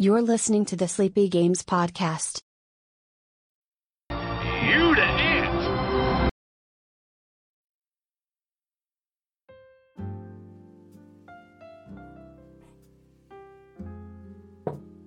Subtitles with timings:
[0.00, 2.38] You're listening to the Sleepy Games Podcast.
[4.10, 6.30] You the ant.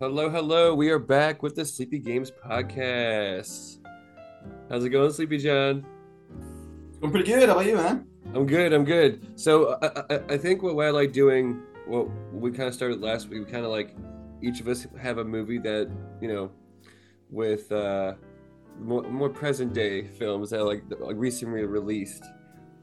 [0.02, 0.76] Hello, hello.
[0.76, 3.78] We are back with the Sleepy Games podcast.
[4.70, 5.86] How's it going, Sleepy John?
[7.02, 7.48] I'm pretty good.
[7.48, 8.06] How about you, man?
[8.34, 8.74] I'm good.
[8.74, 9.40] I'm good.
[9.40, 13.00] So I, I, I think what, what I like doing, what we kind of started
[13.00, 13.96] last week, we kind of like
[14.42, 15.90] each of us have a movie that
[16.22, 16.52] you know,
[17.30, 18.14] with uh,
[18.80, 22.24] more, more present day films that like, like recently released.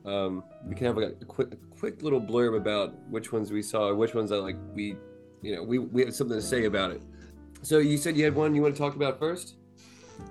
[0.04, 3.62] Um, we can have like a quick, a quick little blurb about which ones we
[3.62, 4.96] saw, or which ones that like we,
[5.42, 7.02] you know, we we have something to say about it.
[7.62, 9.56] So you said you had one you want to talk about first?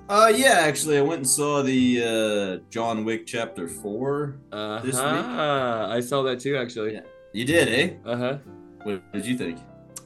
[0.10, 0.60] Uh, yeah.
[0.62, 4.40] Actually, I went and saw the uh, John Wick Chapter Four.
[4.52, 5.04] Uh This week?
[5.04, 6.94] I saw that too, actually.
[6.94, 7.02] Yeah.
[7.34, 7.94] You did, eh?
[8.06, 8.38] Uh huh.
[8.84, 9.60] What did you think?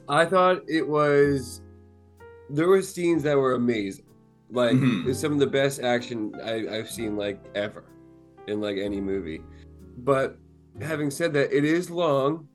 [0.09, 1.61] I thought it was.
[2.49, 4.05] There were scenes that were amazing,
[4.49, 5.07] like Mhm.
[5.07, 7.83] it's some of the best action I, I've seen like ever,
[8.47, 9.41] in like any movie.
[9.99, 10.37] But
[10.81, 12.47] having said that, it is long,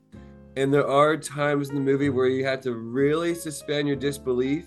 [0.55, 4.65] and there are times in the movie where you have to really suspend your disbelief,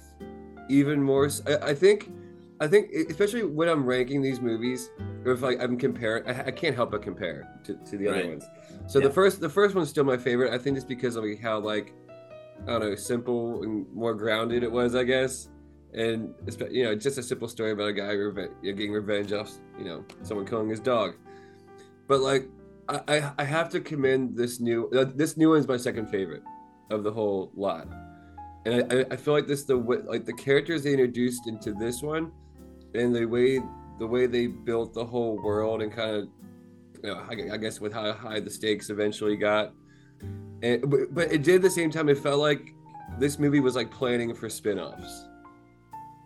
[0.69, 1.28] even more.
[1.47, 2.10] I, I think,
[2.60, 4.91] I think, especially when I'm ranking these movies,
[5.24, 8.26] or if like I'm comparing, I, I can't help but compare to, to the other
[8.26, 8.44] ones.
[8.88, 9.06] So Yeah.
[9.06, 10.52] the first, the first one's still my favorite.
[10.52, 11.92] I think it's because of like how like
[12.62, 15.48] I don't know, simple and more grounded it was, I guess.
[15.92, 16.34] And
[16.70, 20.05] you know, just a simple story about a guy reve- getting revenge off, you know,
[20.22, 21.14] someone killing his dog.
[22.06, 22.48] But like,
[22.88, 26.42] I I, have to commend this new uh, this new one's my second favorite
[26.91, 27.88] of the whole lot.
[28.66, 32.31] And I, I- feel like this the like the characters they introduced into this one,
[32.94, 33.61] and the way
[33.98, 36.28] the way they built the whole world and kind of,
[37.03, 39.72] you know, I guess with how high the stakes eventually got
[40.62, 42.08] and, but, but it did at the same time.
[42.08, 42.75] It felt like
[43.19, 45.25] this movie was like planning for spin-offs.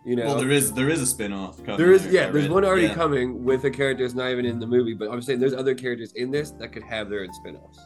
[0.05, 1.77] You know, Well, there is there is a spin-off coming.
[1.77, 2.51] there is I yeah, there's read.
[2.51, 2.93] one already Yeah.
[2.93, 4.93] coming with a character that's not even in the movie.
[4.93, 7.79] But I'm saying there's other characters in this that could have their own spin-offs.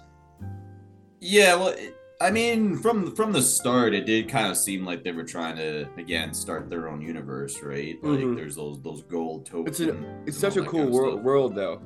[1.21, 1.75] Yeah, well,
[2.21, 5.55] I mean, from from the start, it did kind of seem like they were trying
[5.57, 7.97] to again start their own universe, right?
[8.03, 8.35] Like Mhm.
[8.35, 9.79] there's those those gold tokens.
[9.79, 11.81] It's an, it's such a cool kind of world, world though.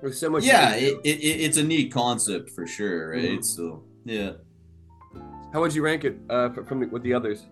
[0.00, 0.44] There's so much.
[0.44, 3.38] Yeah, it, it, it, it's a neat concept for sure, right?
[3.40, 3.44] Mhm.
[3.44, 4.32] So yeah.
[5.52, 7.46] How would you rank it uh, from the, with the others?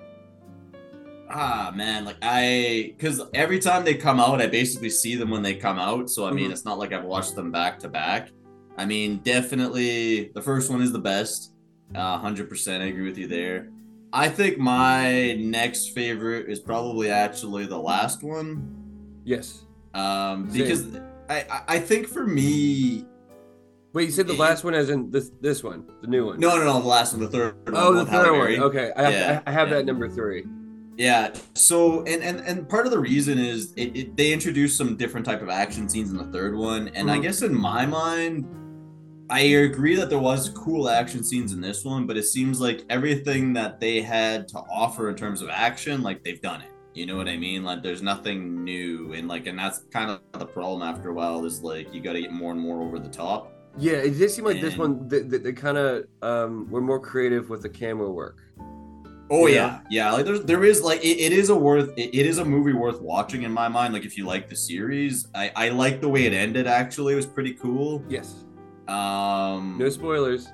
[1.29, 5.43] Ah man, like I, because every time they come out, I basically see them when
[5.43, 6.09] they come out.
[6.09, 6.53] So I mean, Mhm.
[6.53, 8.31] it's not like I've watched them back to back.
[8.79, 11.53] I mean, definitely the first one is the best.
[11.95, 13.71] Uh, Hundred percent, I agree with you there.
[14.13, 19.21] I think my next favorite is probably actually the last one.
[19.25, 19.65] Yes.
[19.95, 20.85] Um, because
[21.29, 23.05] I, I think for me,
[23.97, 26.39] Wait, you said the It- last one as in this this one, the new one.
[26.39, 27.55] no, no, no, the last one, the third.
[27.69, 28.61] Oh, one, the third one.
[28.69, 29.75] Okay, I have, Yeah, I have yeah.
[29.77, 30.45] that number three.
[30.99, 31.31] Yeah.
[31.55, 35.25] So and and and part of the reason is it, it they introduced some different
[35.25, 37.23] type of action scenes in the third one, and I Mhm.
[37.23, 38.45] guess in my mind,
[39.31, 42.85] I agree that there was cool action scenes in this one, but it seems like
[42.91, 46.69] everything that they had to offer in terms of action, like they've done it.
[46.93, 47.65] You know what I mean?
[47.65, 51.47] Like there's nothing new, and like and that's kind of the problem after a while
[51.47, 53.55] is like you got to get more and more over the top.
[53.79, 56.99] Yeah, it did seem like this one they, they, they kind of um, were more
[57.01, 58.39] creative with the camera work.
[59.29, 59.55] Oh Yeah.
[59.55, 60.13] yeah, yeah.
[60.13, 62.73] Like there's there is like it, it is a worth it, it is a movie
[62.73, 63.93] worth watching in my mind.
[63.93, 66.67] Like if you like the series, I I like the way it ended.
[66.67, 68.03] Actually, it was pretty cool.
[68.09, 68.45] Yes.
[68.89, 70.49] Um, No spoilers.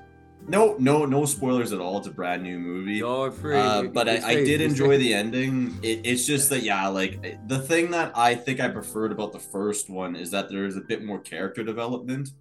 [0.47, 1.99] no no no spoilers at all.
[1.99, 2.95] It's a brand new movie.
[2.95, 3.55] Y'all are free.
[3.55, 5.77] Uh, but I, It's I did enjoy the ending.
[5.83, 9.39] It, it's just that yeah, like the thing that I think I preferred about the
[9.39, 12.31] first one is that there is a bit more character development,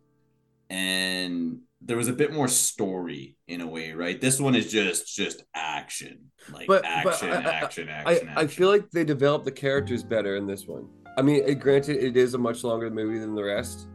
[0.73, 4.21] and there was a bit more story in a way, right?
[4.21, 8.29] This one is just just action, like But- but action, I- I- action, I, action,
[8.29, 8.49] I action.
[8.49, 10.89] feel like they developed the characters better in this one.
[11.19, 13.89] I mean, it, granted, it is a much longer movie than the rest,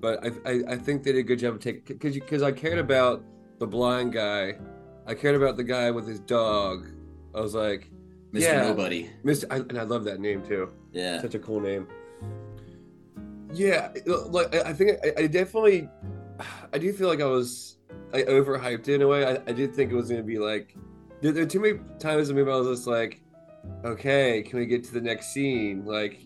[0.00, 2.50] but I I, I think they did a good job of taking because because I
[2.50, 3.22] cared about
[3.58, 4.58] the blind guy,
[5.06, 6.88] I cared about the guy with his dog.
[7.34, 7.90] I was like,
[8.34, 8.40] Mr.
[8.40, 8.62] yeah.
[8.62, 9.08] Nobody.
[9.24, 9.44] Mr.
[9.50, 10.70] I, and I love that name too.
[10.92, 11.20] Yeah.
[11.20, 11.86] Such a cool name.
[13.52, 15.88] Yeah, uh, like I think I, I definitely,
[16.72, 17.76] I do feel like I was
[18.14, 19.24] I overhyped it in a way.
[19.26, 20.74] I, I did think it was gonna be like,
[21.20, 23.20] there, there are too many times in the movie I was just like,
[23.84, 25.84] okay, can we get to the next scene?
[25.84, 26.18] Like,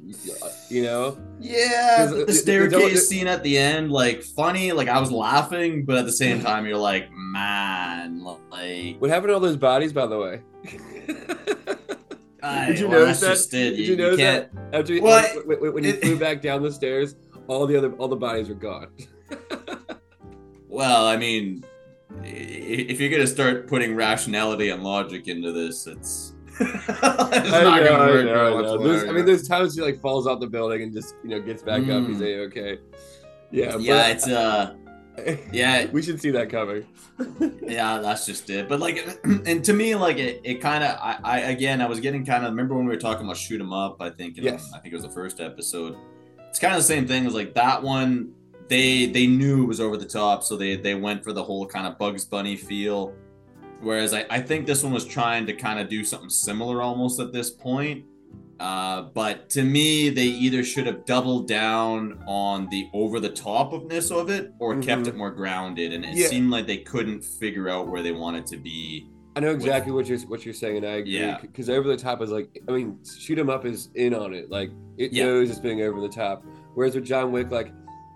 [0.43, 4.89] uh, you know, Yeah, There's- uh, the staircase scene at the end, like funny, like
[4.89, 8.97] I was laughing, but at the same time, you're like, man, like.
[9.01, 10.43] what happened to all those bodies, by the way?
[12.47, 13.51] I, Did you well, notice that?
[13.51, 14.55] Did You, notice can't.
[14.55, 14.75] that?
[14.81, 17.17] After you, Well, when, when- you flew back down the stairs,
[17.49, 18.89] all the other all the bodies were gone.
[20.69, 21.65] Well, I mean,
[22.23, 27.89] if you're gonna start putting rationality and logic into this, it's it's I not know,
[27.89, 29.09] gonna I work know, I know.
[29.09, 31.63] I mean, there's times he like falls out the building and just you know gets
[31.63, 32.07] back up.
[32.07, 32.23] He's Mm.
[32.23, 32.79] a okay.
[33.51, 34.86] Yeah, yeah, it's uh, but
[35.53, 36.87] yeah, we should see that coming.
[37.63, 38.69] yeah, that's just it.
[38.69, 42.01] But like, and to me, like it, it kind of, I, I, again, I was
[42.01, 42.51] getting kind of.
[42.51, 44.01] Remember when we were talking about shoot 'em up?
[44.01, 44.71] I think, in, Yes.
[44.75, 45.97] I think it was the first episode.
[46.49, 47.23] It's kind of the same thing.
[47.23, 48.33] It was like that one.
[48.69, 51.67] They they knew it was over the top, so they they went for the whole
[51.67, 53.15] kind of Bugs Bunny feel.
[53.81, 57.21] Whereas I, I think this one was trying to kind of do something similar almost
[57.21, 58.05] at this point.
[58.59, 63.73] Uh, but to me, they either should have doubled down on the over the top
[63.73, 65.09] ofness of it or kept Mhm.
[65.09, 65.93] it more grounded.
[65.93, 66.27] And it Yeah.
[66.29, 69.09] seemed like they couldn't figure out where they wanted to be.
[69.37, 71.19] I know exactly what you're what you're saying, and I agree.
[71.19, 71.39] Yeah.
[71.43, 74.51] Because over the top is like, I mean, shoot 'em up is in on it.
[74.51, 75.27] Like it Yeah.
[75.27, 76.43] knows it's being over the top.
[76.75, 77.71] Whereas with John Wick, like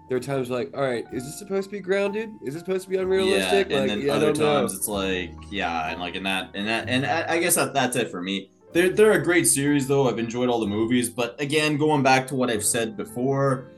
[0.09, 2.31] there are times like, all right, is this supposed to be grounded?
[2.47, 3.69] Is this supposed to be unrealistic?
[3.71, 4.61] Yeah, and like, then other don't know.
[4.61, 7.75] times it's like, yeah, and like in that, and that, and I, I guess that,
[7.75, 8.51] that's it for me.
[8.73, 10.09] They're they're a great series though.
[10.09, 13.73] I've enjoyed all the movies, but again, going back to what I've said before,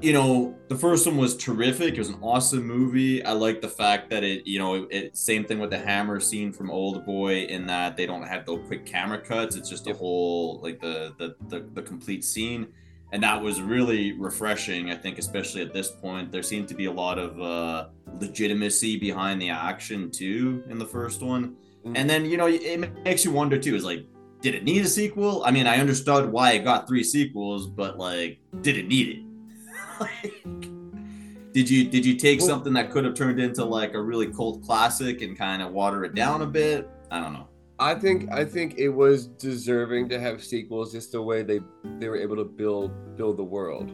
[0.00, 1.94] you know, the first one was terrific.
[1.94, 3.24] It was an awesome movie.
[3.24, 6.20] I like the fact that it, you know, it, it same thing with the hammer
[6.20, 9.56] scene from Old Boy in that they don't have those quick camera cuts.
[9.56, 12.68] It's just a whole like the, the the the complete scene.
[13.12, 16.32] And that was really refreshing, I think, especially at this point.
[16.32, 17.88] There seemed to be a lot of uh,
[18.18, 21.56] legitimacy behind the action too in the first one.
[21.84, 21.92] Mhm.
[21.94, 24.06] And then, you know, it makes you wonder too is like,
[24.42, 25.44] did it need a sequel?
[25.44, 30.00] I mean, I understood why it got three sequels, but like, did it need it?
[30.00, 34.02] like, did you did you take Well- something that could have turned into like a
[34.02, 36.90] really cult classic and kind of water it down a bit?
[37.10, 37.48] I don't know.
[37.78, 41.60] I think I think it was deserving to have sequels, just the way they
[41.98, 43.92] they were able to build build the world.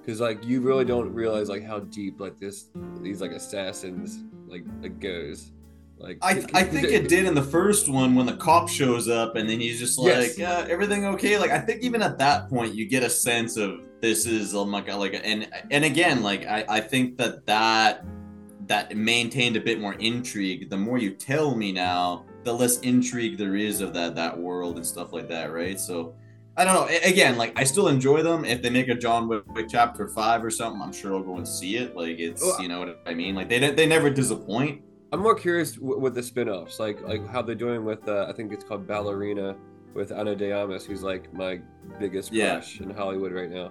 [0.00, 2.66] Because like you really don't realize like how deep like this
[3.00, 5.52] these like assassins like it goes.
[6.02, 9.36] Like I, I think it did in the first one when the cop shows up
[9.36, 10.40] and then he's just like, Yes.
[10.40, 11.38] uh, everything okay?
[11.38, 14.72] Like I think even at that point you get a sense of this is um,
[14.72, 18.04] like a, like and and again like I, I think that that
[18.66, 20.70] that maintained a bit more intrigue.
[20.70, 24.76] The more you tell me now, the less intrigue there is of that that world
[24.76, 25.78] and stuff like that, right?
[25.78, 26.14] So
[26.56, 26.98] I don't know.
[27.04, 28.44] Again, like I still enjoy them.
[28.44, 31.46] If they make a John Wick chapter five or something, I'm sure I'll go and
[31.46, 31.96] see it.
[31.96, 33.34] Like it's you know what I mean.
[33.34, 34.82] Like they they never disappoint.
[35.12, 38.32] I'm more curious w- with the spin-offs, like like how they're doing with uh, I
[38.32, 39.54] think it's called Ballerina
[39.94, 41.60] with Ana de Armas, who's like my
[42.00, 42.54] biggest Yeah.
[42.54, 43.70] crush in Hollywood right now.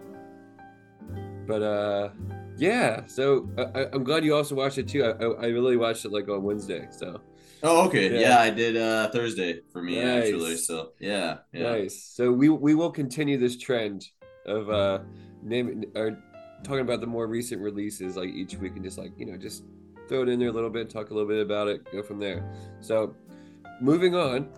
[1.48, 2.10] But uh,
[2.58, 3.06] yeah.
[3.08, 5.04] So I, I- I'm glad you also watched it too.
[5.04, 6.88] I, I really watched it like on Wednesday.
[6.92, 7.22] So
[7.64, 8.12] Oh, okay.
[8.14, 8.20] Yeah.
[8.22, 10.26] Yeah, I did uh Thursday for me Nice.
[10.26, 10.58] actually.
[10.58, 11.64] So yeah, yeah.
[11.72, 12.04] nice.
[12.04, 14.08] So we we will continue this trend
[14.46, 15.00] of uh
[15.44, 16.18] naming or
[16.64, 19.64] talking about the more recent releases like each week and just like you know just
[20.12, 22.20] throw it in there a little bit, talk a little bit about it, go from
[22.20, 22.44] there.
[22.82, 23.16] So
[23.80, 24.50] moving on,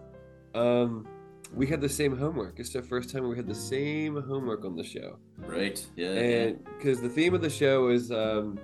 [0.55, 1.07] um,
[1.53, 2.59] we had the same homework.
[2.59, 5.85] It's the first time we had the same homework on the show, Right.
[5.95, 6.09] Yeah.
[6.13, 8.57] and because the theme of the show is um,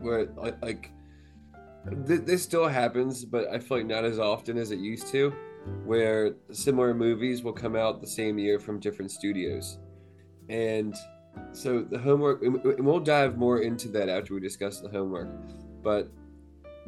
[0.00, 0.26] where
[0.62, 0.90] like.
[2.06, 5.32] th- this still happens, but I feel like not as often as it used to,
[5.86, 9.78] where similar movies will come out the same year from different studios.
[10.50, 10.94] And
[11.52, 15.28] so the homework, and we'll dive more into that after we discuss the homework.
[15.82, 16.10] But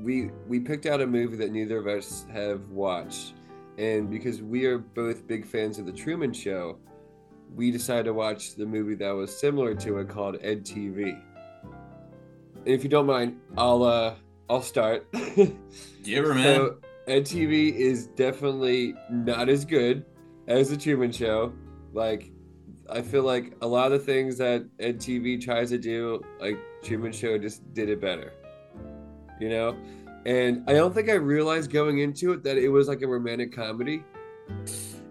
[0.03, 3.35] we we picked out a movie that neither of us have watched,
[3.79, 6.79] and because we are both big fans of the Truman Show,
[7.55, 11.21] we decided to watch the movie that was similar to it called Ed TV.
[12.57, 14.15] And if you don't mind, I'll uh
[14.49, 15.11] I'll start.
[16.03, 16.57] Give her, man.
[16.57, 16.77] So
[17.07, 20.05] Ed TV is definitely not as good
[20.49, 21.53] as the Truman Show.
[21.93, 22.31] Like,
[22.89, 26.59] I feel like a lot of the things that Ed TV tries to do, like
[26.83, 28.33] Truman Show, just did it better.
[29.41, 29.77] You know,
[30.27, 33.53] and I don't think I realized going into it that it was like a romantic
[33.55, 34.05] comedy.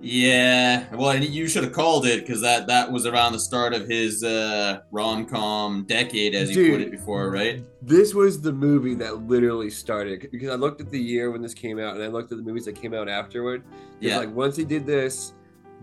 [0.01, 0.85] yeah.
[0.95, 3.87] Well, and you should have called it because that that was around the start of
[3.87, 7.63] his uh rom com decade, as you put it before, right?
[7.81, 11.53] This was the movie that literally started because I looked at the year when this
[11.53, 13.63] came out and I looked at the movies that came out afterward.
[13.99, 14.17] Yeah.
[14.17, 15.33] like once he did this,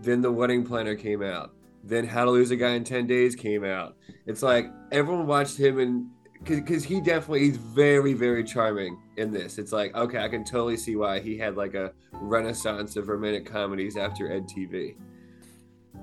[0.01, 1.51] then The Wedding Planner came out.
[1.83, 3.95] Then How to Lose a Guy in 10 Days came out.
[4.25, 6.07] It's like everyone watched him and
[6.55, 9.57] because he definitely he's very very charming in this.
[9.57, 13.45] It's like okay, I can totally see why he had like a renaissance of romantic
[13.45, 14.95] comedies after Ed TV.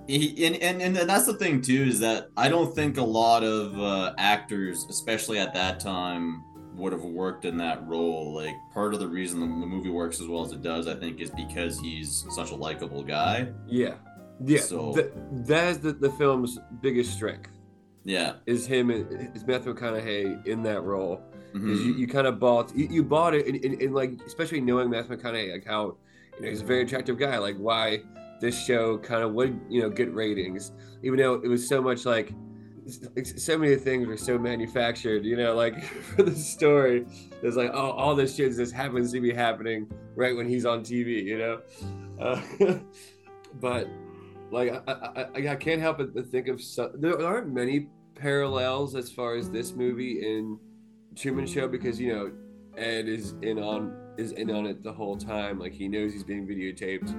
[0.07, 3.43] He, and, and and that's the thing too is that I don't think a lot
[3.43, 6.43] of uh, actors, especially at that time,
[6.75, 8.35] would have worked in that role.
[8.35, 11.21] Like part of the reason the, movie works as well as it does, I think,
[11.21, 13.49] is because he's such a likable guy.
[13.67, 13.95] Yeah,
[14.45, 14.61] yeah.
[14.61, 15.13] So- th-
[15.47, 17.51] that is the, the film's biggest strength.
[18.05, 18.35] Yeah.
[18.47, 21.21] Is him is Matthew McConaughey in that role?
[21.55, 21.63] Mhm.
[21.63, 24.61] Because you, you kind of bought you, you bought it and, and, and like especially
[24.61, 25.97] knowing Matthew McConaughey like how
[26.37, 27.39] you know he's a very attractive guy.
[27.39, 28.01] Like why
[28.41, 32.05] this show kind of would you know get ratings, even though it was so much
[32.05, 32.33] like
[33.25, 35.83] so many things were so manufactured, you know, like
[36.17, 37.07] for the story,
[37.43, 40.81] it's like, oh, all this shit just happens to be happening right when he's on
[40.83, 41.61] TV, you know?
[42.21, 42.41] Uh,
[43.61, 43.89] but
[44.51, 49.11] like, I, I, I, can't help but think of so, there aren't many parallels as
[49.11, 50.59] far as this movie in
[51.17, 52.33] Truman Show because, you know,
[52.77, 55.59] Ed is in on is in on it the whole time.
[55.59, 57.13] Like he knows he's being videotaped.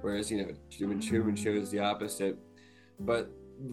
[0.00, 2.38] Whereas, you know, Truman Truman shows the opposite.
[3.00, 3.30] But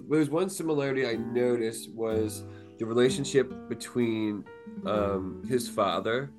[0.10, 2.44] there's one similarity I noticed was
[2.80, 4.44] the relationship between
[4.86, 6.32] um, his father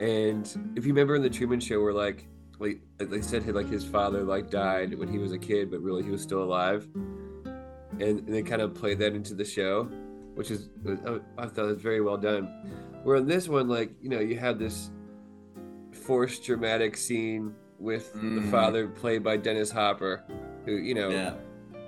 [0.00, 2.26] and if you remember in the Truman Show, where like
[2.58, 6.02] like they said like his father like died when he was a kid, but really
[6.02, 9.84] he was still alive, and, and they kind of played that into the show,
[10.34, 10.68] which is
[11.38, 12.46] I thought was very well done.
[13.02, 14.90] Where in this one, like you know, you had this
[15.92, 18.42] forced dramatic scene with mm.
[18.42, 20.24] the father played by Dennis Hopper,
[20.64, 21.34] who you know yeah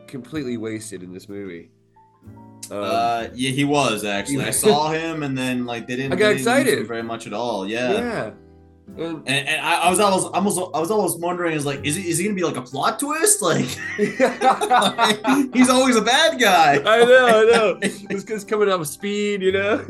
[0.06, 1.70] completely wasted in this movie.
[2.70, 4.44] Um, uh, yeah, he was actually.
[4.44, 6.12] I saw him, and then like they didn't.
[6.12, 7.68] I got excited very much at all.
[7.68, 7.92] Yeah.
[7.92, 8.30] Yeah.
[8.88, 12.08] And, and, I, I, was almost, almost, I was almost wondering, is like, is he,
[12.08, 13.42] is he gonna be like a plot twist?
[13.42, 13.64] Like,
[15.52, 16.76] he's always a bad guy.
[16.86, 17.78] I know, I know.
[18.08, 19.84] This guy's coming up speed, you know.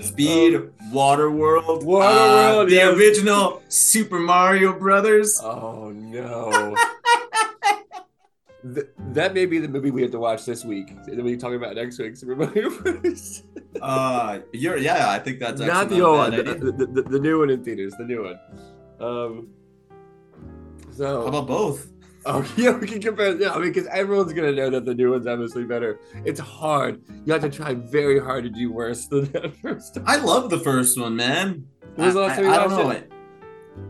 [0.00, 2.96] speed, um, Waterworld, Waterworld, uh, the yes.
[2.96, 5.40] original Super Mario Brothers.
[5.42, 6.76] Oh no.
[8.62, 10.90] Th- that may be the movie we have to watch this week.
[10.90, 12.16] And then we talk about next week.
[12.16, 12.70] Super Mario
[13.82, 15.10] uh, you're yeah.
[15.10, 16.30] I think that's not the old one.
[16.30, 17.94] The, the, the, the, new one in theaters.
[17.98, 18.38] The new one.
[19.00, 19.48] Um.
[20.92, 21.92] So how about both?
[22.24, 23.36] Oh yeah, we can compare.
[23.36, 25.98] Yeah, I mean, because everyone's gonna know that the new one's obviously better.
[26.24, 27.02] It's hard.
[27.24, 29.96] You have to try very hard to do worse than that first.
[29.96, 30.04] Time.
[30.06, 31.66] I love the first one, man.
[31.96, 33.11] When was the last time you I, watched I don't know it?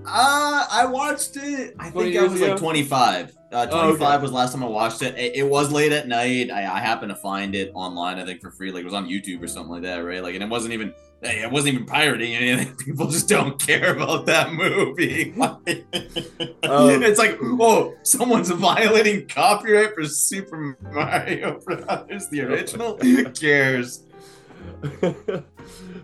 [0.04, 1.74] Uh, I watched it.
[1.78, 2.50] I think I was ago?
[2.50, 3.36] like 25.
[3.52, 4.22] Uh, 25 oh, okay.
[4.22, 5.16] was last time I watched it.
[5.16, 5.36] it.
[5.36, 5.42] it.
[5.48, 6.50] was late at night.
[6.50, 8.72] I, I happened to find it online, I think for free.
[8.72, 10.22] Like it was on YouTube or something like that, right?
[10.22, 12.74] Like, and it wasn't even, it wasn't even pirating anything.
[12.84, 15.34] People just don't care about that movie.
[15.38, 22.96] um, it's like, oh, someone's violating copyright for Super Mario Brothers, the original.
[23.02, 24.04] Who cares?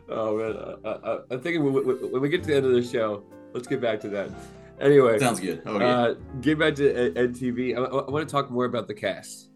[0.09, 2.73] oh man, I, I, I'm thinking when we, when we get to the end of
[2.73, 3.25] the show,
[3.59, 4.31] let's get back to that.
[4.81, 5.63] Anyway, sounds good.
[5.67, 5.85] Okay.
[5.85, 7.77] Uh, get back to EdTV.
[7.77, 9.51] I, I, want to talk more about the cast.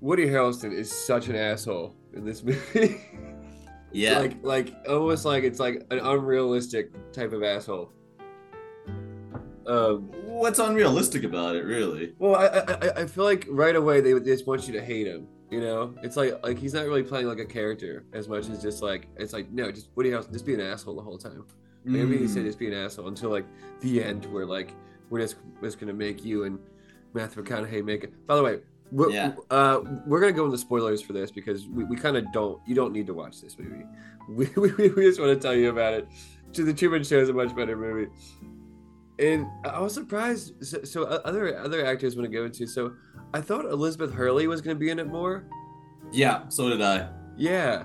[0.00, 3.00] Woody Harrelson is such an asshole in this movie.
[3.92, 7.92] yeah, like like almost like it's like an unrealistic type of asshole.
[9.66, 12.14] Um, What's unrealistic about it, really?
[12.18, 15.06] Well, I, I I feel like right away they, they just want you to hate
[15.06, 15.26] him.
[15.50, 18.60] You know, it's like like he's not really playing like a character as much as
[18.60, 21.46] just like it's like no, just Woody Harrelson, just be an asshole the whole time.
[21.84, 22.02] Like, mm.
[22.02, 23.46] Everything he said, just be an asshole until like
[23.80, 24.74] the end, where like
[25.10, 26.58] we're just just gonna make you and
[27.14, 28.26] Matthew McConaughey make it.
[28.26, 28.60] By the way,
[28.90, 29.32] we're, yeah.
[29.50, 32.60] uh, we're gonna go into spoilers for this because we, we kind of don't.
[32.66, 33.84] You don't need to watch this movie.
[34.28, 36.06] We, we, we just want to tell you about it.
[36.52, 38.08] To the Truman Show is a much better movie.
[39.18, 40.64] And I was surprised.
[40.64, 42.68] So, so other other actors want to go into.
[42.68, 42.92] So
[43.34, 45.44] I thought Elizabeth Hurley was going to be in it more.
[46.12, 47.08] Yeah, so did I.
[47.36, 47.84] Yeah,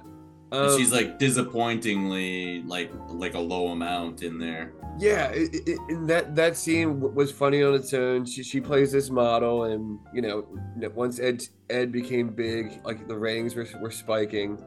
[0.52, 4.74] um, she's like disappointingly like like a low amount in there.
[4.98, 8.26] Yeah, it, it, that that scene was funny on its own.
[8.26, 10.48] She she plays this model, and you know,
[10.96, 14.58] once Ed Ed became big, like the ratings were were spiking,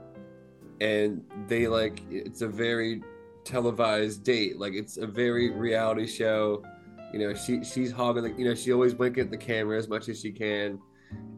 [0.81, 3.03] and they like it's a very
[3.45, 4.59] televised date.
[4.59, 6.63] Like it's a very reality show.
[7.13, 8.23] You know, she she's hogging.
[8.23, 10.79] The, you know, she always winking at the camera as much as she can.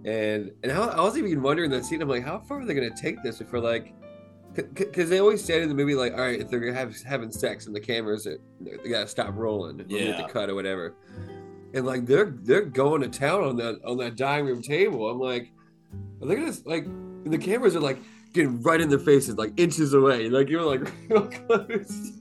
[0.05, 2.03] And and I, I was even wondering that scene.
[2.03, 3.95] I'm like, how far are they going to take this before like
[4.55, 7.31] because they always said in the movie like all right if they're gonna have having
[7.31, 10.17] sex and the cameras they gotta stop rolling yeah.
[10.17, 10.95] the cut or whatever.
[11.75, 15.09] And like they're they're going to town on that on that dining room table.
[15.09, 15.51] I'm like
[16.21, 16.87] are they gonna like
[17.25, 17.99] the cameras are like
[18.33, 20.29] getting right in their faces like inches away.
[20.29, 22.13] Like you're like real close.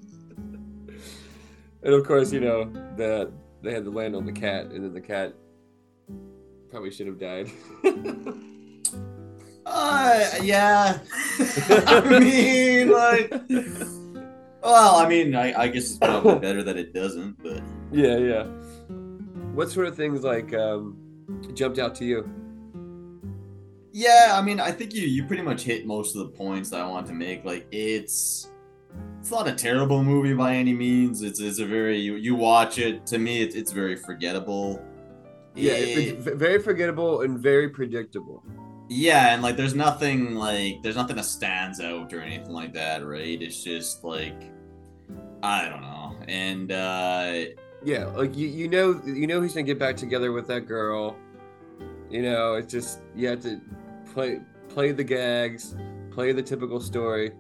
[1.84, 4.94] And of course you know that they had to land on the cat and then
[4.94, 5.34] the cat
[6.70, 7.52] probably should have died
[9.66, 11.00] Uh, yeah.
[11.40, 13.32] I mean, like,
[14.64, 18.44] well, I mean, I, I guess it's probably better that it doesn't, but yeah, yeah.
[19.54, 20.98] What sort of things like um,
[21.54, 22.30] jumped out to you?
[23.94, 26.80] Yeah, I mean, I think you you pretty much hit most of the points that
[26.80, 27.44] I want to make.
[27.44, 28.50] Like, it's
[29.20, 31.22] it's not a terrible movie by any means.
[31.22, 33.06] It's it's a very you you watch it.
[33.08, 34.82] To me, it's it's very forgettable.
[35.54, 38.44] Yeah, it, very forgettable and very predictable.
[38.94, 43.06] Yeah, and like there's nothing like there's nothing that stands out or anything like that,
[43.06, 43.42] right?
[43.42, 44.52] It's just like
[45.42, 46.18] I don't know.
[46.28, 47.54] and uh,
[47.86, 51.16] Yeah, like you, you know, you know he's gonna get back together with that girl.
[52.10, 53.62] You know, it's just you have to
[54.14, 55.74] play play the gags,
[56.12, 57.32] play the typical story,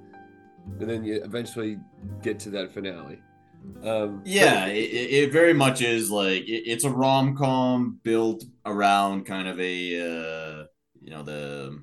[0.79, 1.77] and then you eventually
[2.21, 3.19] get to that finale.
[3.83, 4.73] Um, yeah, it,
[5.25, 9.99] it very much is like it, it's a rom com built around kind of a
[9.99, 10.50] uh,
[11.01, 11.79] you know the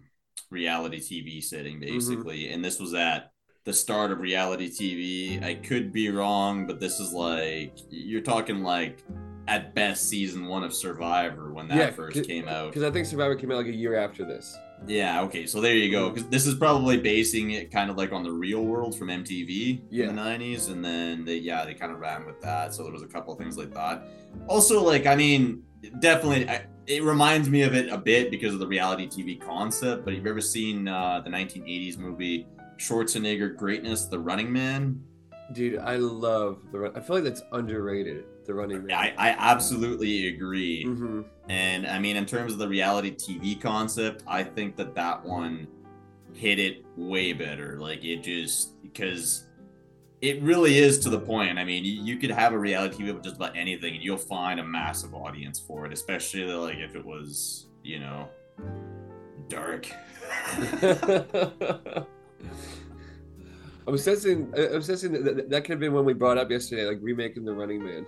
[0.51, 1.93] reality TV setting mm-hmm.
[1.93, 3.33] basically, and this was at
[3.65, 5.43] the start of reality TV.
[5.43, 9.05] I could be wrong, but this is like you're talking like
[9.47, 12.71] at best season one of Survivor when that Yeah, first came out.
[12.71, 14.57] because I think Survivor came out like a year after this.
[14.87, 16.11] Yeah, okay, so there you go.
[16.11, 19.83] Because this is probably basing it kind of like on the real world from MTV
[19.91, 20.09] Yeah.
[20.11, 22.75] in the '90s, and then they yeah they kind of ran with that.
[22.75, 24.07] So there was a couple of things like that.
[24.47, 25.63] Also, like I mean,
[26.01, 30.05] definitely, I, it reminds me of it a bit because of the reality TV concept.
[30.05, 32.47] But you've you ever seen uh, the 1980s movie
[32.79, 35.03] Schwarzenegger Greatness: The Running Man?
[35.53, 36.93] Dude, I love the run.
[36.97, 38.25] I feel like that's underrated.
[38.47, 38.97] The running man.
[38.97, 40.85] I, I absolutely agree.
[40.85, 45.23] hmm And I mean, in terms of the reality TV concept, I think that that
[45.23, 45.69] one
[46.33, 47.79] hit it way better.
[47.79, 49.48] Like it just because
[50.21, 51.59] it really is to the point.
[51.59, 54.59] I mean, you, could have a reality TV with just about anything, and you'll find
[54.59, 55.93] a massive audience for it.
[55.93, 58.29] Especially like if it was, you know,
[59.49, 59.89] dark.
[60.53, 62.05] I'm
[63.87, 64.53] obsessing.
[64.57, 65.13] I'm obsessing.
[65.13, 67.85] That, that- that could have been when we brought up yesterday, like remaking the Running
[67.85, 68.07] Man.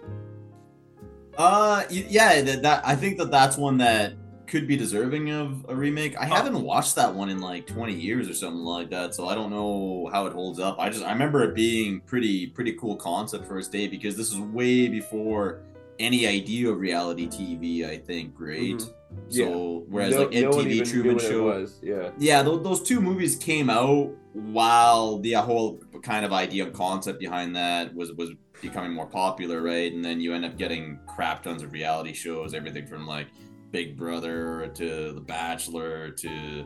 [1.39, 4.15] Uh, yeah, that, that I think that that's one that
[4.51, 6.17] could be deserving of a remake.
[6.19, 9.35] I haven't watched that one in like 20 years or something like that, so I
[9.35, 10.79] don't know how it holds up.
[10.79, 14.31] I just I remember it being pretty pretty cool concept for its day because this
[14.33, 15.63] is way before
[16.01, 17.89] any idea of reality TV.
[17.89, 18.75] I think, right?
[18.77, 18.93] Mhm.
[19.29, 21.79] So whereas No- like no MTV even Truman knew what it Show, was.
[21.83, 22.11] Yeah.
[22.19, 27.19] yeah, those, those two movies came out while the whole kind of idea and concept
[27.21, 28.31] behind that was was
[28.61, 29.93] becoming more popular, right?
[29.93, 33.29] And then you end up getting crap tons of reality shows, everything from like
[33.71, 36.65] Big Brother to The Bachelor to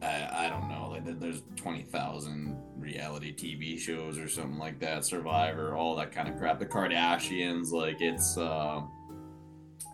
[0.00, 4.78] I, I don't know, like there- there's twenty thousand reality TV shows or something like
[4.80, 6.60] that, Survivor, all that kind of crap.
[6.60, 8.80] The Kardashians, like it's uh,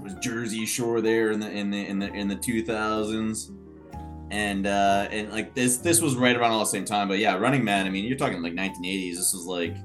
[0.01, 3.51] was Jersey Shore there in the in the in the in the two thousands
[4.31, 7.35] and uh and like this this was right around all the same time but yeah
[7.37, 9.77] running man i mean you're talking like 1980s this was like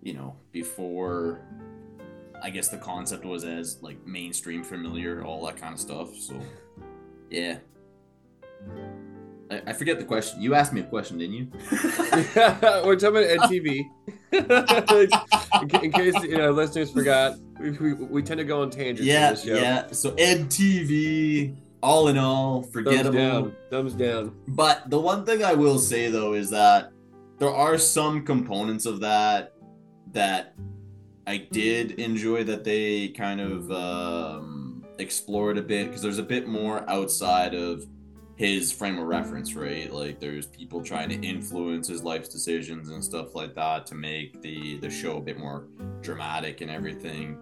[0.00, 1.40] you know before
[2.44, 6.34] i guess the concept was as like mainstream familiar all that kind of stuff so
[7.30, 7.56] yeah
[9.50, 11.48] I, I forget the question you asked me a question didn't you
[12.84, 13.84] We're talking about Ed TV.
[14.32, 19.02] in, in case you know listeners forgot, we, we, we tend to go on tangents.
[19.02, 19.54] yeah this show.
[19.54, 23.56] yeah so ed tv all in all Thumbs forgettable down.
[23.70, 24.34] Thumbs down.
[24.48, 26.90] But the one thing I will say though is that
[27.38, 29.52] there are some components of that
[30.12, 30.54] that
[31.26, 36.46] I did enjoy that they kind of um, explored a bit because there's a bit
[36.46, 37.86] more outside of
[38.36, 39.92] his frame of reference, right?
[39.92, 44.42] Like there's people trying to influence his life's decisions and stuff like that to make
[44.42, 45.66] the the show a bit more
[46.00, 47.38] dramatic and everything.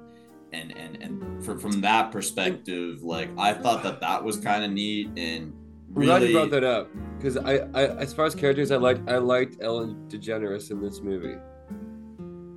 [0.53, 4.71] And and and for, from that perspective, like I thought that that was kind of
[4.71, 5.55] neat and
[5.97, 8.77] I'm glad you really brought that up because I, I, as far as characters, I
[8.77, 11.37] liked I liked Ellen DeGeneres in this movie.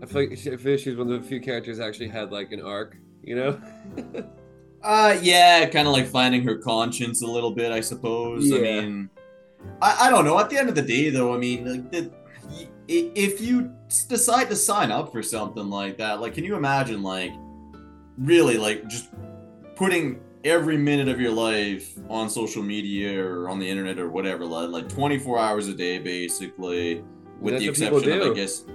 [0.06, 2.32] I feel like I feel like she's one of the few characters that actually had
[2.32, 2.98] like an arc.
[3.24, 3.62] You know?
[4.86, 8.54] Uh, yeah, kind of like finding her conscience a little bit, I suppose.
[8.54, 9.10] I mean,
[9.82, 10.38] I, I don't know.
[10.40, 12.12] At the end of the day, though, I mean, like, the,
[12.88, 13.74] if you
[14.08, 17.32] decide to sign up for something like that, like, can you imagine, like,
[18.20, 19.10] really, like, just
[19.76, 24.46] putting every minute of your life on social media or on the internet or whatever,
[24.46, 27.04] like, like 24 hours a day, basically,
[27.42, 28.66] with That's the exception of, I guess.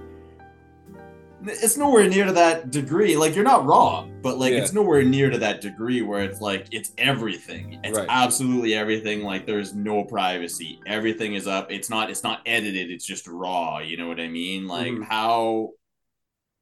[1.42, 3.16] It's nowhere near to that degree.
[3.16, 4.58] Like you're not wrong, but like Yeah.
[4.58, 7.80] it's nowhere near to that degree where it's like it's everything.
[7.82, 8.06] It's Right.
[8.10, 9.22] absolutely everything.
[9.22, 10.80] Like there's no privacy.
[10.86, 11.72] Everything is up.
[11.72, 12.10] It's not.
[12.10, 12.90] It's not edited.
[12.90, 13.78] It's just raw.
[13.78, 14.66] You know what I mean?
[14.68, 15.04] Like Mhm.
[15.04, 15.70] how.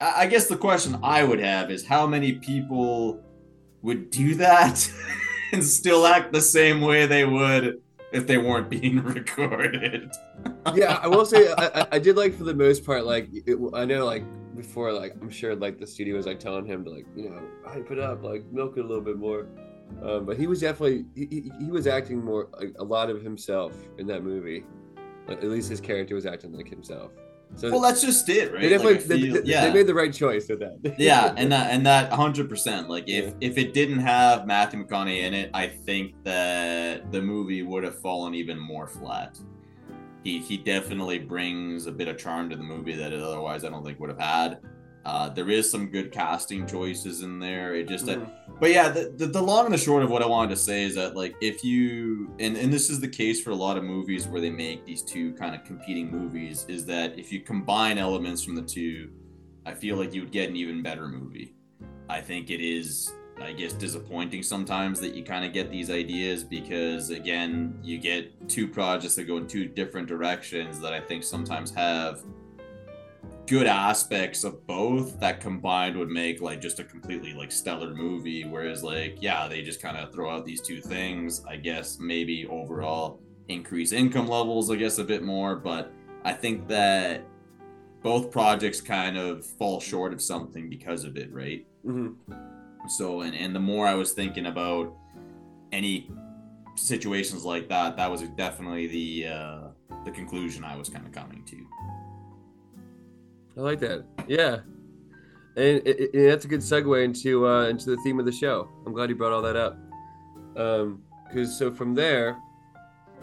[0.01, 3.21] I I guess the question I would have is how many people
[3.83, 4.89] would do that
[5.53, 7.81] and still act the same way they would
[8.13, 10.11] if they weren't being recorded.
[10.75, 13.05] yeah, I will say I, I- I did like for the most part.
[13.07, 14.23] Like it, I know, like
[14.59, 17.41] before, like I'm sure, like the studio was like telling him to like you know
[17.67, 19.47] hype it up, like milk it a little bit more.
[20.03, 23.23] Um, but he was definitely he, he, he was acting more like a lot of
[23.23, 24.65] himself in that movie.
[25.27, 27.13] Like, at least his character was acting like himself.
[27.55, 28.61] So Well, that's just it, right?
[28.61, 29.65] they definitely Like, they, feel- they- yeah.
[29.67, 30.95] they made the right choice with that.
[30.99, 32.91] yeah, and that and that hundred percent.
[32.91, 33.33] Like if Yeah.
[33.41, 37.99] if it didn't have Matthew McConaughey in it, I think that the movie would have
[38.01, 39.39] fallen even more flat.
[40.25, 43.69] He he definitely brings a bit of charm to the movie that it otherwise I
[43.71, 44.59] don't think would have had.
[45.05, 47.75] Uh, there is some good casting choices in there.
[47.75, 48.31] It just, Mhm.
[48.61, 50.83] but yeah, the, the, the long and the short of what I wanted to say
[50.83, 53.85] is that like if you and and this is the case for a lot of
[53.85, 57.97] movies where they make these two kind of competing movies is that if you combine
[57.97, 59.11] elements from the two,
[59.65, 61.55] I feel like you would get an even better movie.
[62.11, 63.11] I think it is
[63.43, 68.49] I guess disappointing sometimes that you kind of get these ideas because again, you get
[68.49, 72.23] two projects that go in two different directions that I think sometimes have
[73.47, 78.45] good aspects of both that combined would make like just a completely like stellar movie.
[78.45, 81.43] Whereas like yeah they just kind of throw out these two things.
[81.49, 85.57] I guess maybe overall increase income levels i guess a bit more.
[85.57, 85.91] But
[86.25, 87.23] i think that
[88.03, 91.67] both projects kind of fall short of something because of it right?
[91.87, 92.15] Mhm.
[92.91, 94.95] So and, and the more i was thinking about
[95.73, 96.11] any
[96.77, 99.61] situations like that that was definitely the uh
[100.05, 101.57] the conclusion i was kind of coming to
[103.59, 104.05] I like that.
[104.29, 104.59] Yeah,
[105.57, 108.69] and it, it, that's a good segue into uh, into the theme of the show.
[108.87, 109.77] I'm glad you brought all that up.
[110.57, 112.39] Um, because so from there,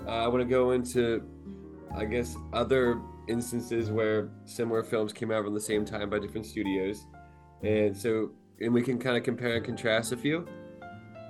[0.05, 1.23] uh, I want to go into,
[1.95, 6.45] I guess, other instances where similar films came out around the same time by different
[6.45, 7.05] studios,
[7.63, 10.47] and so and we can kind of compare and contrast a few.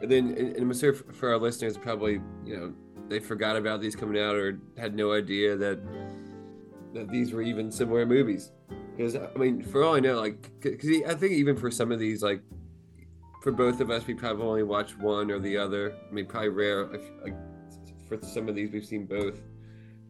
[0.01, 2.73] And then, and, and I'm sure for our listeners, probably you know
[3.07, 5.79] they forgot about these coming out or had no idea that
[6.93, 8.51] that these were even similar movies.
[8.95, 11.99] Because I mean, for all I know, like, because I think even for some of
[11.99, 12.41] these, like,
[13.43, 15.93] for both of us, we probably only watched one or the other.
[16.09, 16.83] I mean, probably rare.
[16.93, 17.35] If, like,
[18.07, 19.35] for some of these, we've seen both.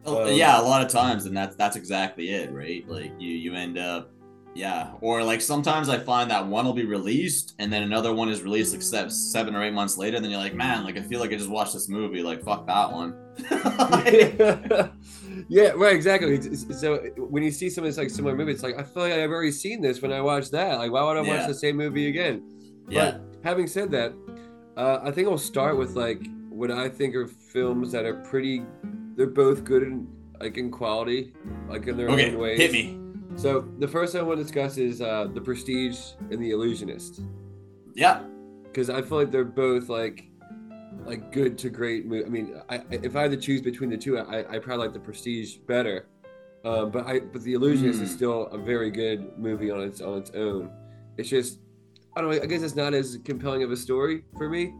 [0.04, 2.88] Oh, Um, yeah, a lot of times, and that's that's exactly it, right?
[2.88, 4.12] Like you you end up,
[4.56, 8.30] yeah, or like sometimes I find that one will be released, and then another one
[8.30, 10.18] is released like seven or eight months later.
[10.18, 12.22] Then you're like, man, like I feel like I just watched this movie.
[12.22, 13.14] Like fuck that one.
[15.48, 16.40] yeah, right, exactly.
[16.72, 19.12] So when you see some of this like similar movie, it's like I feel like
[19.12, 20.78] I've already seen this when I watched that.
[20.78, 21.46] Like, why would I watch Yeah.
[21.48, 22.42] the same movie again?
[22.88, 24.14] yeah, But having said that,
[24.76, 28.62] uh, I think I'll start with like what I think are films that are pretty.
[29.16, 30.06] They're both good in
[30.40, 31.32] like in quality,
[31.68, 32.58] like in their okay, own ways.
[32.58, 32.98] hit me.
[33.36, 35.98] So the first I want to discuss is uh, the Prestige
[36.30, 37.20] and the Illusionist,
[37.94, 38.22] Yeah,
[38.64, 40.28] because I feel like they're both like
[41.04, 42.06] like good to great.
[42.06, 44.86] Mo- I mean, I, if I had to choose between the two, I, I probably
[44.86, 46.06] like the Prestige better.
[46.64, 48.16] Uh, but I but the Illusionist is Hmm.
[48.16, 50.70] still a very good movie on its on its own.
[51.18, 51.60] It's just
[52.16, 52.42] I don't know.
[52.42, 54.74] I guess it's not as compelling of a story for me.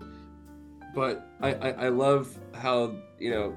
[0.95, 3.55] But I I, I love how you know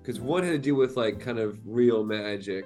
[0.00, 2.64] because one had to do with like kind of real magic,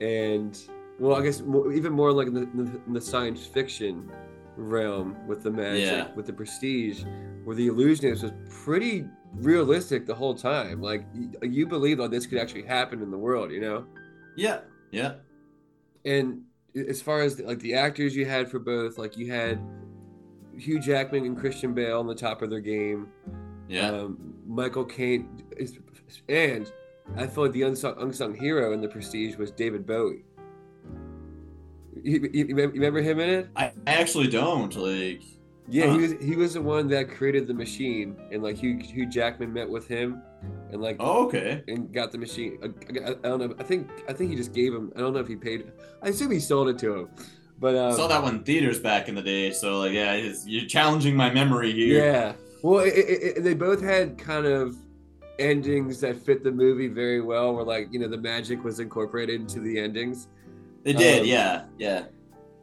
[0.00, 0.58] and
[0.98, 2.42] well, I guess more, even more like in the,
[2.86, 4.10] in the science fiction
[4.56, 6.08] realm with the magic, Yeah.
[6.14, 7.04] with the prestige,
[7.44, 8.32] where the illusionist was
[8.64, 10.82] pretty realistic the whole time.
[10.82, 13.84] Like you, you believe that this could actually happen in the world, you know.
[14.36, 15.14] yeah, yeah,
[16.04, 16.42] And
[16.74, 19.60] as far as like the actors you had for both, like you had
[20.56, 23.08] Hugh Jackman and Christian Bale on the top of their game.
[23.68, 23.90] yeah.
[23.90, 25.78] Um, Michael Caine is,
[26.28, 26.72] and
[27.16, 30.24] I thought the unsung, unsung hero in the Prestige was David Bowie.
[32.02, 33.48] You, you- you remember- him in it?
[33.56, 35.22] I, I actually don't like.
[35.70, 35.92] Yeah, Huh.
[35.94, 39.52] he was he was the one that created the machine, and like Hugh, Hugh Jackman
[39.52, 40.22] met with him,
[40.70, 41.62] and like Oh, okay.
[41.68, 42.58] and got the machine.
[42.62, 42.66] I,
[43.00, 43.54] I, I don't know.
[43.58, 44.90] I think I think he just gave him.
[44.96, 45.70] I don't know if he paid.
[46.02, 47.08] I assume he sold it to him,
[47.58, 50.14] but um, Saw that one in theaters back in the day, so like, yeah,
[50.46, 52.02] you're challenging my memory here.
[52.02, 52.32] Yeah.
[52.62, 54.74] Well, it, it, it- they both had kind of
[55.38, 57.54] endings that fit the movie very well.
[57.54, 60.28] Where like you know the magic was incorporated into the endings,
[60.84, 62.04] They did, Um, yeah, yeah.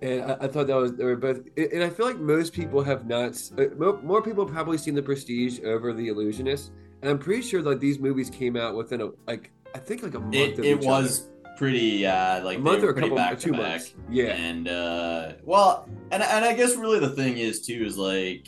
[0.01, 1.41] and I, I thought that was they were both.
[1.57, 3.41] And I feel like most people have not.
[3.57, 7.61] uh, More, more people probably seen The Prestige over The Illusionist, and I'm pretty sure
[7.61, 10.35] like these movies came out within a like I think like a month.
[10.35, 13.61] It, of it was pretty uh like a month or a couple back two back.
[13.61, 13.93] months.
[14.09, 14.33] Yeah.
[14.35, 18.47] And uh well, and and I guess really the thing is too is like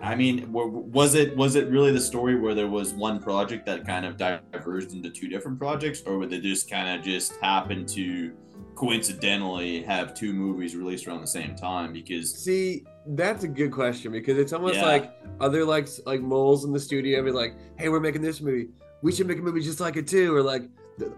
[0.00, 3.84] I mean, was it was it really the story where there was one project that
[3.84, 7.84] kind of diverged into two different projects, or would they just kind of just happen
[7.86, 8.32] to
[8.76, 11.92] coincidentally have two movies released around the same time?
[11.92, 14.86] Because See, that's a good question because it's almost Yeah.
[14.86, 18.68] like other like like moles in the studio be like, "Hey, we're making this movie.
[19.02, 20.62] We should make a movie just like it too." Or like,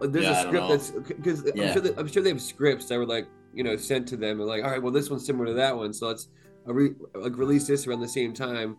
[0.00, 3.06] there's Yeah, a script that's because I'm sure I'm sure they have scripts that were
[3.06, 5.54] like you know sent to them and like, all right, well this one's similar to
[5.54, 6.28] that one, so let's uh,
[6.66, 8.76] re- like release this around the same time.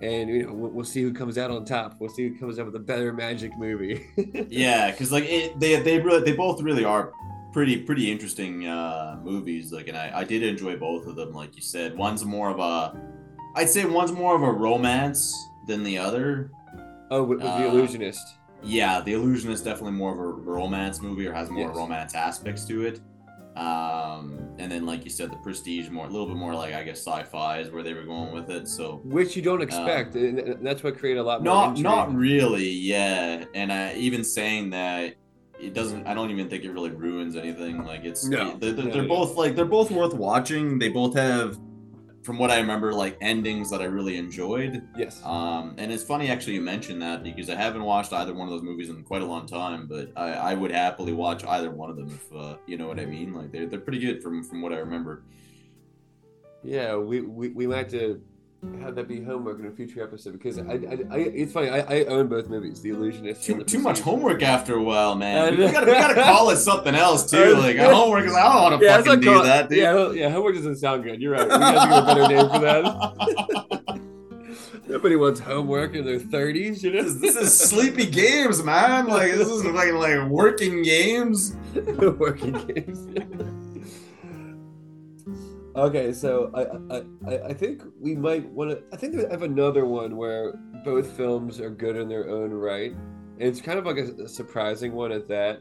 [0.00, 1.96] And you know we'll, we'll see who comes out on top.
[1.98, 4.06] We'll see who comes out with a better magic movie.
[4.48, 7.12] yeah, because like it, they they really they both really are
[7.52, 9.72] pretty pretty interesting uh movies.
[9.72, 11.32] Like, and I I did enjoy both of them.
[11.32, 12.96] Like you said, one's more of a
[13.56, 15.34] I'd say one's more of a romance
[15.66, 16.52] than the other.
[17.10, 18.36] oh, with, with the Uh, illusionist.
[18.62, 21.76] Yeah, The illusionist definitely more of a romance movie or has more Yes.
[21.76, 23.00] romance aspects to it.
[23.56, 26.82] Um, and then, like you said, the Prestige, more a little bit more like I
[26.84, 28.68] guess sci-fi is where they were going with it.
[28.68, 31.54] So which you don't expect, and and that's what created a lot more.
[31.54, 31.84] not intrigue.
[31.84, 33.44] not really, yeah.
[33.54, 35.14] And I even saying that
[35.60, 36.06] it doesn't.
[36.06, 37.84] I don't even think it really ruins anything.
[37.84, 38.56] Like it's No.
[38.58, 39.08] they're, they're, No, they're no.
[39.08, 40.78] both like they're both worth watching.
[40.78, 41.58] They both have,
[42.22, 44.86] from what I remember, like endings that I really enjoyed.
[44.96, 45.20] Yes.
[45.24, 48.52] Um, and it's funny actually you mentioned that because I haven't watched either one of
[48.52, 51.90] those movies in quite a long time, but I, I would happily watch either one
[51.90, 53.34] of them if uh, you know what I mean.
[53.34, 55.22] Like they're they're pretty good from from what I remember.
[56.62, 58.20] Yeah, we, we, we have to
[58.80, 61.32] have that be homework in a future episode because I, I, I mm.
[61.34, 61.68] it's funny.
[61.68, 63.44] I, I own both movies, The Illusionist.
[63.44, 65.38] Too, The too much homework after a while, man.
[65.38, 67.54] I We gotta we gotta call it something else too.
[67.58, 69.78] Like homework is I don't want to Yeah, fucking do called- that, dude.
[69.78, 71.20] Yeah, yeah, homework doesn't sound good.
[71.20, 71.44] You're right.
[71.44, 74.00] We gotta think of a better name for that.
[74.88, 77.02] Nobody wants homework in their 30s, you know?
[77.02, 79.06] This, this is sleepy games, man.
[79.06, 81.54] Like this is like like working games.
[81.74, 83.57] working games.
[85.78, 86.96] Okay, so I,
[87.32, 88.82] I I think we might want to.
[88.92, 92.90] I think I have another one where both films are good in their own right,
[92.90, 95.60] and it's kind of like a, a surprising one at that.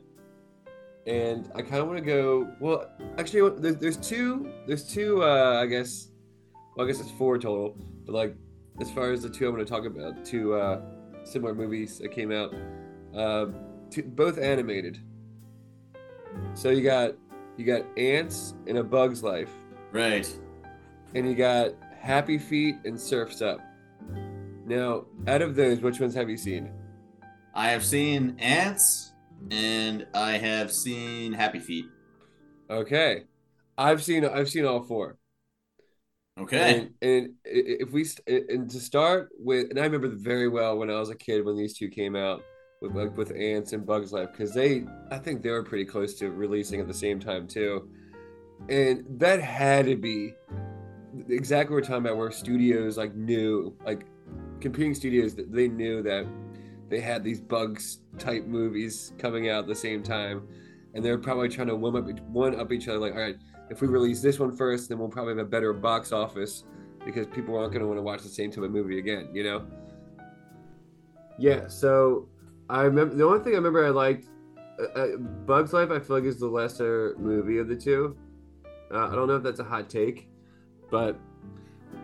[1.05, 2.51] And I kind of want to go.
[2.59, 4.51] Well, actually, there's, there's two.
[4.65, 5.21] There's two.
[5.21, 6.07] Uh, I guess.
[6.75, 7.77] Well, I guess it's four total.
[8.03, 8.35] But like,
[8.81, 10.81] as far as the two I'm going to talk about, two uh,
[11.25, 12.55] similar movies that came out,
[13.15, 13.45] uh,
[13.91, 14.99] two, both animated.
[16.55, 17.13] So you got
[17.55, 19.51] you got Antz and a bug's life,
[19.91, 20.27] Right.
[21.15, 23.59] and you got Happy Feet and Surfs Up.
[24.65, 26.71] Now, out of those, which ones have you seen?
[27.53, 29.13] I have seen Antz
[29.49, 31.85] and I have seen Happy Feet.
[32.69, 33.23] Okay,
[33.77, 35.17] I've seen I've seen all four.
[36.39, 36.79] Okay.
[36.79, 40.99] And, and if we and to start with, and I remember very well when I
[40.99, 42.43] was a kid when these two came out
[42.81, 46.13] with like with Antz and Bugs Life because they I think they were pretty close
[46.15, 47.89] to releasing at the same time too,
[48.69, 50.33] and that had to be
[51.29, 54.05] exactly what we're talking about where studios like knew like
[54.59, 56.25] competing studios that they knew that
[56.89, 60.47] they had these bugs type movies coming out at the same time.
[60.93, 63.37] And they're probably trying to one up one up each other like all right
[63.69, 66.63] if we release this one first then we'll probably have a better box office
[67.05, 69.43] because people aren't going to want to watch the same type of movie again you
[69.43, 69.65] know?
[71.37, 72.27] Yeah so
[72.69, 74.27] i remember the only thing i remember i liked
[74.79, 78.17] uh, uh, bugs life i feel like is the lesser movie of the two
[78.91, 80.27] uh, i don't know if that's a hot take
[80.89, 81.19] but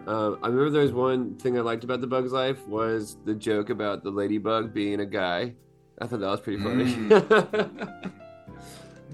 [0.08, 3.34] uh, I remember there was one thing I liked about the Bug's Life was the
[3.34, 5.54] joke about the ladybug being a guy.
[6.00, 6.93] I thought that was pretty funny.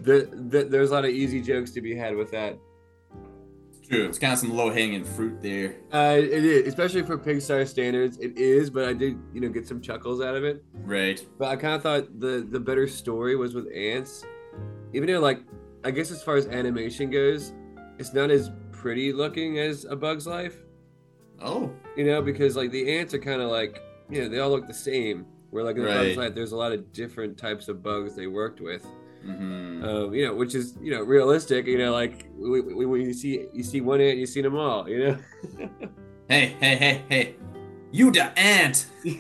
[0.01, 2.57] the, the, there's a lot of easy jokes to be had with that.
[3.87, 4.05] True.
[4.05, 5.75] It's kind of some low hanging fruit there.
[5.91, 8.17] Uh, it is, especially for Pixar standards.
[8.19, 10.63] It is, but I did, you know, get some chuckles out of it.
[10.73, 11.23] Right.
[11.39, 14.25] But I kind of thought the the better story was with Antz.
[14.93, 15.41] Even though, like,
[15.83, 17.53] I guess as far as animation goes,
[17.99, 20.55] it's not as pretty looking as A Bug's Life.
[21.41, 21.71] Oh.
[21.95, 24.67] you know, because like the ants are kind of like, you know, they all look
[24.67, 25.25] the same.
[25.51, 26.07] Where like in the Right.
[26.07, 28.85] Bugs Life, there's a lot of different types of bugs they worked with.
[29.23, 31.65] hmm Um, you know, which is you know realistic.
[31.65, 34.87] You know, like when when you see you see one ant, you see them all.
[34.89, 35.17] You know.
[36.29, 37.35] Hey, hey, hey, hey.
[37.91, 38.85] You the ant.
[39.03, 39.15] is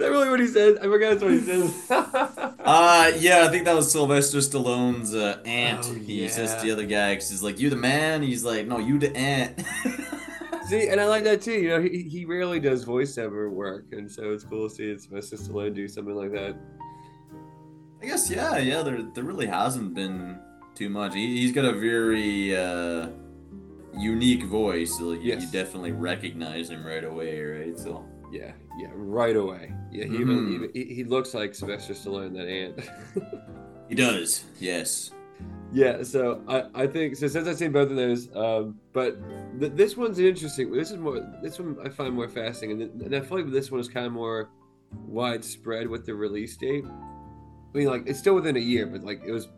[0.00, 0.76] that really what he says?
[0.78, 2.45] I forgot that's what he says.
[2.66, 5.80] Uh, yeah, I think that was Sylvester Stallone's uh, ant.
[5.88, 8.66] Oh, he says to the other guy, 'cause he's like, "You the man." He's like,
[8.66, 9.62] "No, you the aunt."
[10.68, 11.52] see, and I like that too.
[11.52, 15.36] You know, he, he rarely does voiceover work, and so it's cool to see Sylvester
[15.36, 16.56] Stallone do something like that.
[18.02, 18.82] I guess yeah, yeah.
[18.82, 20.38] There, there really hasn't been
[20.74, 21.14] too much.
[21.14, 23.08] He, he's got a very uh,
[23.96, 24.98] unique voice.
[24.98, 25.42] So you, Yes.
[25.44, 27.78] you definitely recognize him right away, right?
[27.78, 29.72] So Yeah, yeah, right away.
[29.90, 30.54] Yeah, he Mhm.
[30.54, 32.80] even, he, he looks like Sylvester Stallone, that ant.
[33.88, 34.44] he does.
[34.60, 35.10] Yes.
[35.72, 39.16] Yeah, so I, I think so since I've seen both of those, um, but
[39.58, 40.70] th- this one's interesting.
[40.72, 43.70] This is more this one I find more fascinating, and, and I feel like this
[43.70, 44.48] one is kind of more
[45.06, 46.84] widespread with the release date.
[46.86, 49.48] I mean, like it's still within a year, but like it was,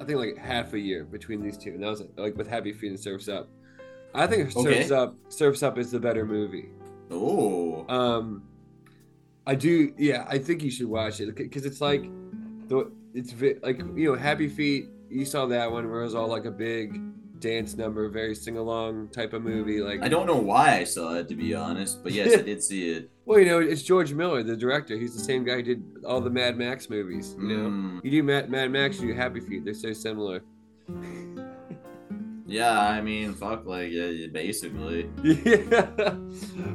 [0.00, 2.72] I think like half a year between these two, and that was like with Happy
[2.72, 3.48] Feet and Surfs Up.
[4.14, 4.80] I think Okay.
[4.82, 6.68] Surfs Up, Surfs Up is the better movie.
[7.10, 7.84] Oh.
[7.88, 8.42] Um,
[9.46, 9.92] I do.
[9.96, 12.02] Yeah, I think you should watch it because it's like
[12.68, 14.88] the it's vi- like you know Happy Feet.
[15.10, 17.00] You saw that one where it was all like a big
[17.40, 19.80] dance number, very sing along type of movie.
[19.80, 22.62] Like I don't know why I saw it to be honest, but yes, I did
[22.62, 23.10] see it.
[23.24, 24.96] Well, you know, it's George Miller, the director.
[24.98, 27.34] He's the same guy who did all the Mad Max movies.
[27.40, 28.00] You know, Mm.
[28.04, 29.64] you do Mad, Mad Max, you do Happy Feet.
[29.64, 30.42] They're so similar.
[32.50, 35.08] Yeah, I mean, fuck, like yeah, yeah, basically.
[35.22, 36.14] yeah,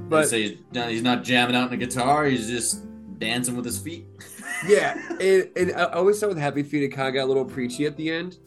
[0.07, 2.85] But say he's not, he's not jamming out on a guitar; he's just
[3.17, 4.05] dancing with his feet.
[4.67, 7.43] yeah, and, and I always start with Happy Feet, it kind of got a little
[7.45, 8.37] preachy at the end.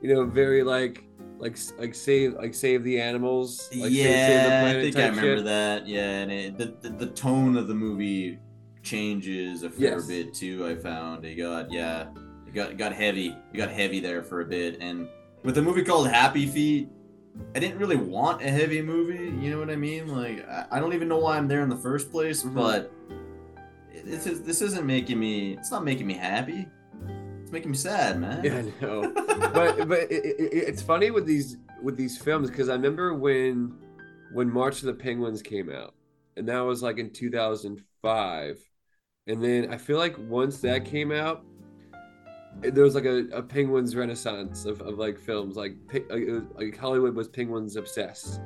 [0.00, 1.04] You know, very like
[1.38, 3.68] like like save like save the animals.
[3.72, 5.44] Like, save- save the yeah, I think I remember shit.
[5.44, 5.86] that.
[5.86, 8.38] Yeah, and it, the, the the tone of the movie
[8.82, 10.06] changes a fair Yes.
[10.06, 10.66] bit too.
[10.66, 12.06] I found it got yeah,
[12.46, 13.36] it got it got heavy.
[13.52, 15.06] It got heavy there for a bit, and
[15.46, 16.88] with a movie called Happy Feet,
[17.54, 19.32] I didn't really want a heavy movie.
[19.40, 20.08] You know what I mean?
[20.08, 22.54] Like I, don't even know why I'm there in the first place, Mhm.
[22.54, 22.92] but
[24.04, 25.52] this is this isn't making me.
[25.56, 26.66] It's not making me happy.
[27.42, 28.42] It's making me sad, man.
[28.44, 29.12] Yeah, I know.
[29.54, 33.72] but but it, it- it's funny with these with these films because I remember when
[34.32, 35.94] when March of the Penguins came out,
[36.36, 38.58] and that was like in 2005,
[39.28, 41.44] and then I feel like once that came out,
[42.62, 46.42] there was like a, a Penguins renaissance of, of like films like like, it was,
[46.54, 48.40] like Hollywood was Penguins obsessed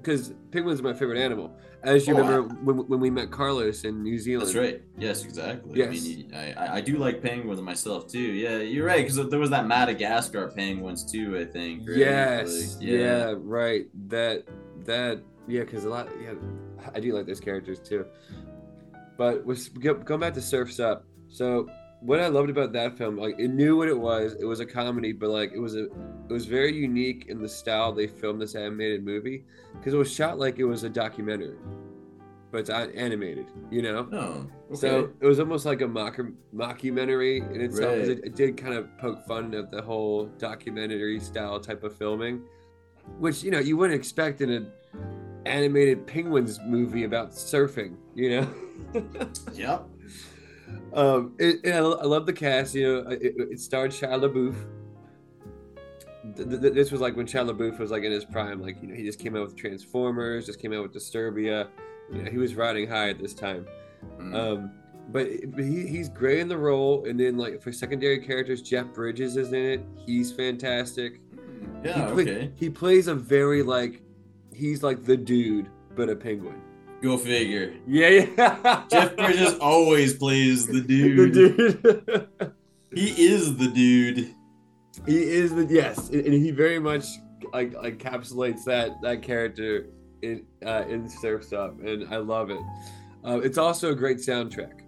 [0.00, 1.56] because penguins are my favorite animal.
[1.82, 4.46] As you Oh, remember when, when we met Carlos in New Zealand.
[4.48, 4.82] That's right.
[4.98, 5.84] Yes, exactly.
[5.84, 8.18] I mean, I, I- I do like penguins myself too.
[8.20, 9.06] Yeah, you're right.
[9.06, 11.36] Because there was that Madagascar penguins too.
[11.38, 11.88] I think.
[11.88, 11.98] Right?
[11.98, 12.76] Yes.
[12.76, 13.34] Like, yeah.
[13.36, 13.86] Right.
[14.08, 14.44] That.
[14.84, 15.22] That.
[15.48, 15.60] Yeah.
[15.60, 16.08] Because a lot.
[16.22, 16.34] Yeah.
[16.94, 18.06] I do like those characters too.
[19.16, 21.04] But was go- going back to Surfs Up.
[21.28, 21.68] So
[22.00, 24.36] what I loved about that film, like it knew what it was.
[24.38, 27.48] It was a comedy, but like it was a, it was very unique in the
[27.48, 31.56] style they filmed this animated movie because it was shot like it was a documentary,
[32.52, 33.46] but it's animated.
[33.70, 34.02] You know.
[34.04, 34.50] No.
[34.66, 34.76] Okay.
[34.76, 36.18] So it was almost like a mock
[36.54, 37.98] mockumentary in itself.
[37.98, 38.08] Right.
[38.08, 42.42] It, it did kind of poke fun at the whole documentary style type of filming,
[43.18, 44.70] which you know you wouldn't expect in an
[45.46, 47.96] animated penguins movie about surfing.
[48.14, 48.54] You know.
[49.54, 49.86] yep.
[50.94, 52.74] Um, it, and I, love the cast.
[52.74, 54.54] You know, it, it- starred Shia LaBeouf.
[56.36, 58.60] Th- th- this was like when Shia LaBeouf was like in his prime.
[58.60, 61.68] Like you know, he just came out with Transformers, just came out with Disturbia.
[62.12, 63.66] You know, he was riding high at this time.
[64.18, 64.34] Mm.
[64.34, 64.70] Um,
[65.10, 68.86] but but he, he's great in the role, and then like for secondary characters, Jeff
[68.92, 69.80] Bridges is in it.
[70.04, 71.20] He's fantastic.
[71.84, 72.08] yeah.
[72.08, 72.52] he, play- okay.
[72.56, 74.02] he plays a very like
[74.52, 76.60] he's like the dude, but a penguin.
[77.02, 77.74] Go figure.
[77.86, 78.84] Yeah, yeah.
[78.90, 81.34] Jeff Bridges always plays the dude.
[81.34, 82.52] the dude.
[82.94, 84.34] He is the dude.
[85.04, 87.04] he is the yes, and he very much
[87.52, 89.88] like encapsulates that that character
[90.22, 92.60] in uh, in Surfs Up, and I love it.
[93.22, 94.80] Uh, it's also a great soundtrack.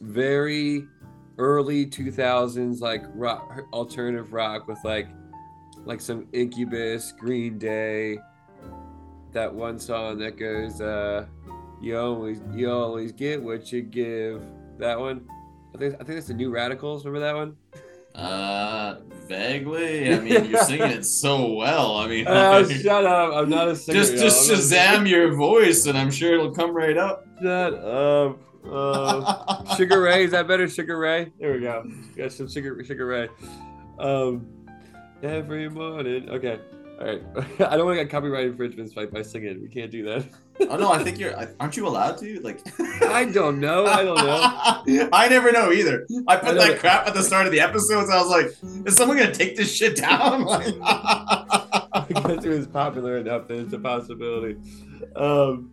[0.00, 0.86] Very
[1.38, 5.08] early 2000s like rock alternative rock with like
[5.84, 8.18] like some Incubus, Green Day.
[9.38, 11.24] That one song that goes uh
[11.80, 14.42] you always you always get what you give.
[14.78, 15.28] That one.
[15.72, 17.06] I think I think that's the New Radicals.
[17.06, 17.56] Remember that one?
[18.16, 18.96] Uh,
[19.28, 20.12] vaguely.
[20.12, 21.98] I mean, you're singing it so well.
[21.98, 23.32] I mean, Oh, shut up!
[23.32, 23.96] I'm not a singer.
[24.00, 25.02] just just I'm not a singer.
[25.04, 27.24] Shazam your voice, and I'm sure it'll come right up.
[27.40, 28.40] Shut up.
[28.68, 30.66] Uh, Sugar Ray, is that better?
[30.68, 31.32] Sugar Ray.
[31.38, 31.88] There we go.
[32.16, 33.28] Got some Sugar Sugar Ray.
[34.00, 34.48] Um,
[35.22, 36.28] every morning.
[36.28, 36.58] Okay.
[37.00, 37.22] All right.
[37.60, 39.62] I don't want to get copyright infringements by, by singing.
[39.62, 40.26] We can't do that.
[40.68, 41.32] oh no, I think you're.
[41.60, 42.40] Aren't you allowed to?
[42.40, 42.60] Like,
[43.02, 43.86] I don't know.
[43.86, 45.08] I don't know.
[45.12, 46.06] I never know either.
[46.26, 48.10] I I put that that- crap at the start of the episodes.
[48.10, 50.44] I was like, is someone gonna take this shit down?
[50.44, 50.74] Like,
[52.08, 54.56] because it was popular enough that it's a possibility.
[55.14, 55.70] Um,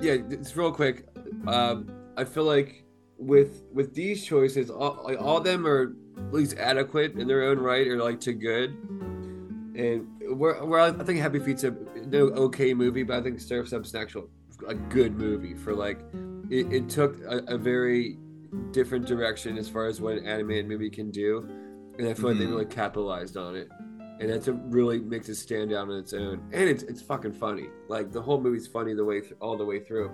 [0.00, 1.06] yeah, it's real quick.
[1.46, 2.84] Um, I feel like
[3.18, 7.42] with with these choices, all, like, all of them are at least adequate in their
[7.42, 8.70] own right, or like to good.
[9.76, 11.70] And where, where I think Happy Feet's a
[12.06, 14.28] no okay movie, but I think Surf's Up's an actual
[14.68, 16.00] a good movie for like
[16.50, 18.18] it, it took a, a very
[18.70, 21.46] different direction as far as what an animated movie can do,
[21.98, 22.50] and I feel like they Mhm.
[22.50, 23.68] really capitalized on it.
[24.20, 26.40] And that's a really makes it stand out on its own.
[26.52, 27.66] And it's it's fucking funny.
[27.88, 30.12] Like the whole movie's funny the way th- all the way through.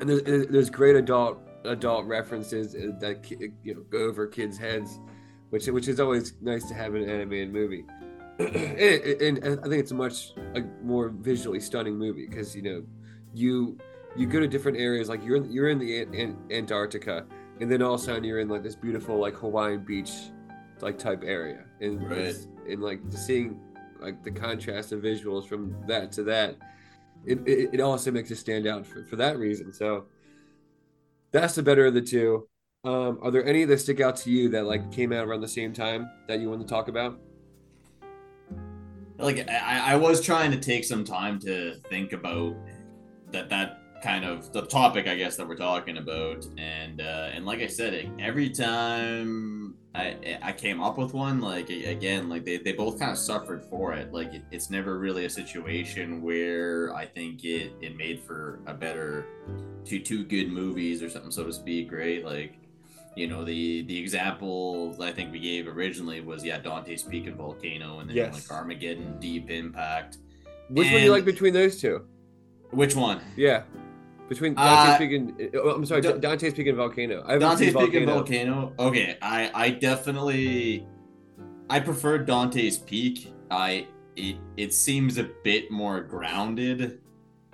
[0.00, 3.30] And there's, there's there's great adult adult references uh, that
[3.62, 4.98] you know go over kids heads
[5.50, 7.84] which which is always nice to have in an animated movie
[8.38, 12.82] and, and i think it's a much a more visually stunning movie because you know
[13.34, 13.78] you
[14.16, 17.24] you go to different areas like you're in, you're in the An- An- antarctica
[17.60, 20.10] and then all of a sudden you're in like this beautiful like hawaiian beach
[20.82, 21.64] like type area.
[21.80, 22.34] And Right.
[22.68, 23.60] and like seeing
[24.00, 26.56] like the contrast of visuals from that to that
[27.24, 29.72] it, it, it also makes it stand out for, for that reason.
[29.72, 30.06] So
[31.30, 32.48] that's the better of the two.
[32.84, 35.48] Um, are there any that stick out to you that like came out around the
[35.48, 37.20] same time that you want to talk about
[39.22, 42.56] like I, I was trying to take some time to think about
[43.30, 46.46] that that kind of the topic I guess that we're talking about.
[46.58, 51.70] And uh, and like I said every time I I came up with one like
[51.70, 54.12] again like they, they both kind of suffered for it.
[54.12, 58.74] Like it, it's never really a situation where I think it it made for a
[58.74, 59.26] better
[59.84, 62.24] two two good movies or something so to speak right?
[62.24, 62.58] Like
[63.16, 67.36] you know the the examples I think we gave originally was yeah Dante's Peak and
[67.36, 68.34] Volcano, and then Yes.
[68.50, 70.18] like Armageddon, Deep Impact.
[70.70, 72.06] Which one do you like between those two?
[72.70, 73.20] Which one?
[73.36, 73.64] Yeah.
[74.28, 77.22] Between Uh, Dante's Peak and oh, I'm sorry, Da- Dante's Peak and Volcano.
[77.26, 78.14] I Dante's Peak and Volcano.
[78.14, 78.72] Volcano.
[78.78, 80.86] Okay, I I definitely
[81.68, 83.32] I prefer Dante's Peak.
[83.50, 83.86] I
[84.16, 87.00] it it seems a bit more grounded,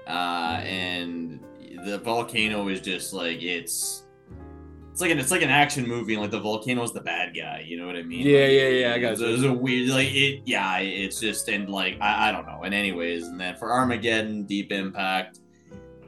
[0.07, 1.41] uh, and
[1.85, 4.05] the volcano is just like it's.
[4.99, 7.33] It's like an it's like an action movie, and like the volcano is the bad
[7.33, 7.65] guy.
[7.65, 8.27] You know what I mean?
[8.27, 9.33] Yeah, Like, yeah, yeah, I got you.
[9.33, 10.43] it's a weird like it.
[10.45, 12.63] Yeah, it's just and like I, I don't know.
[12.65, 15.39] And anyways, and then for Armageddon, Deep Impact,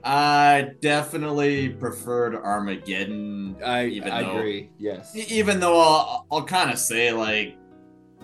[0.02, 3.54] I definitely preferred Armageddon.
[3.64, 4.70] I even I though, agree.
[4.80, 5.14] Yes.
[5.14, 7.56] Even though I'll, I'll kind of say like,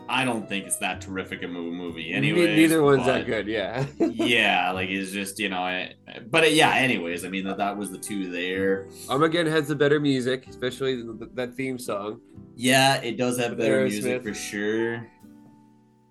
[0.09, 2.13] I don't think it's that terrific a movie.
[2.13, 3.47] Anyway, neither one's that good.
[3.47, 3.87] Yeah.
[3.99, 5.95] yeah, like it's just you know, I,
[6.31, 6.75] but it, yeah.
[6.75, 8.89] Anyways, I mean that that was the two there.
[9.09, 12.21] Armageddon has the better music, especially th- th- that theme song.
[12.55, 13.91] Yeah, it does have better Aerosmith.
[13.91, 15.11] music for sure.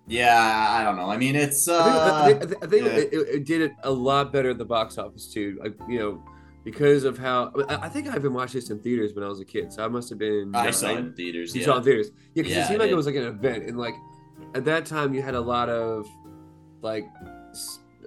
[0.08, 1.10] Yeah, I don't know.
[1.10, 2.92] I mean, it's I uh, think, I think, I think yeah.
[2.92, 5.58] it, it- it did it a lot better at the box office too.
[5.62, 6.22] Like you know,
[6.66, 9.44] because of how I think I even watched this in theaters when I was a
[9.44, 10.50] kid, so I must have been.
[10.52, 10.72] I nine.
[10.72, 11.54] saw it in theaters.
[11.54, 11.66] You yeah.
[11.66, 13.22] saw it in theaters, yeah, because Yeah, it seemed I like it was like an
[13.22, 13.94] event, and like
[14.52, 16.06] at that time you had a lot of
[16.82, 17.06] like.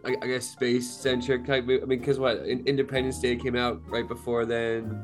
[0.05, 1.65] I guess space centric type.
[1.65, 4.97] I mean, because what Independence Day came out right before then.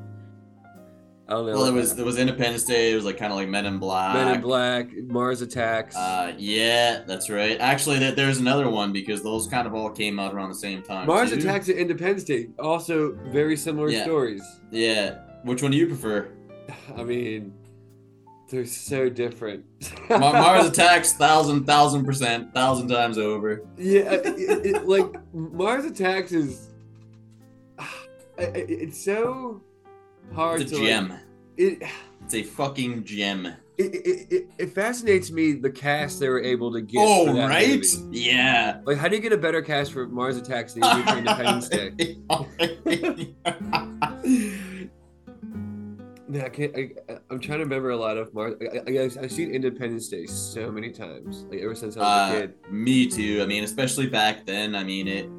[1.28, 1.54] I don't know.
[1.54, 2.92] Well, it was there was Independence Day.
[2.92, 4.14] It was like kind of like Men in Black.
[4.14, 5.96] Men in Black, Mars Attacks.
[5.96, 7.60] Uh, yeah, that's right.
[7.60, 10.84] Actually, there, there's another one because those kind of all came out around the same
[10.84, 11.08] time.
[11.08, 11.38] Mars too.
[11.38, 14.04] Attacks and Independence Day, also very similar Yeah.
[14.04, 14.44] stories.
[14.70, 15.18] Yeah.
[15.44, 16.28] Which one do you prefer?
[16.96, 17.54] I mean,
[18.50, 19.66] they're so different.
[20.12, 23.64] Ma- Mars Attacks, thousand, thousand percent, thousand times over.
[23.78, 26.70] Yeah, it, it- it- like Mars Attacks is.
[28.38, 29.64] it- it- it's so
[30.34, 31.14] hard It's a to like- gem.
[31.58, 31.84] it,
[32.24, 33.46] It's a fucking gem.
[33.78, 37.00] it, it, it, it fascinates me the cast they were able to get.
[37.02, 37.70] Oh, for that right?
[37.70, 38.20] movie.
[38.20, 38.80] Yeah.
[38.86, 41.18] Like, how do you get a better cast for Mars Attacks than you do for
[41.18, 42.18] Independence Day?
[46.28, 46.76] Man, I can't.
[46.76, 46.90] I,
[47.30, 48.56] I'm trying to remember a lot of Mars.
[48.88, 52.40] I, I've seen Independence Day so many times, like ever since I was a Uh,
[52.42, 52.54] kid.
[52.72, 53.42] me too.
[53.44, 54.74] I mean, especially back then.
[54.74, 55.30] I mean, it,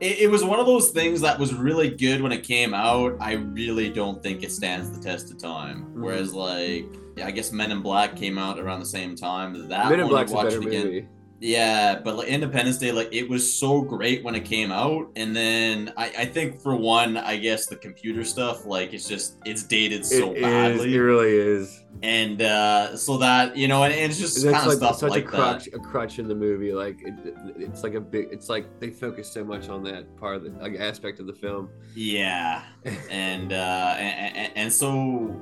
[0.00, 3.16] it it was one of those things that was really good when it came out.
[3.20, 5.84] I really don't think it stands the test of time.
[5.84, 6.02] Mm-hmm.
[6.02, 6.86] Whereas, like,
[7.22, 9.68] I guess Men in Black came out around the same time.
[9.68, 10.84] That Men in one, Black's a watch better it again.
[10.84, 11.08] movie.
[11.40, 15.36] Yeah, but like Independence Day, like it was so great when it came out, and
[15.36, 19.62] then I, I think for one, I guess the computer stuff, like it's just it's
[19.62, 21.84] dated so It is, badly, It really is.
[22.02, 25.10] and uh so that you know, and, and it's just kind of like stuff such
[25.10, 25.36] like a that.
[25.36, 26.72] crutch, a crutch in the movie.
[26.72, 28.28] Like it, it- it's like a big.
[28.32, 31.32] It's like they focus so much on that part of the like, aspect of the
[31.34, 31.68] film.
[31.94, 32.64] Yeah,
[33.10, 35.40] and uh and, and, and so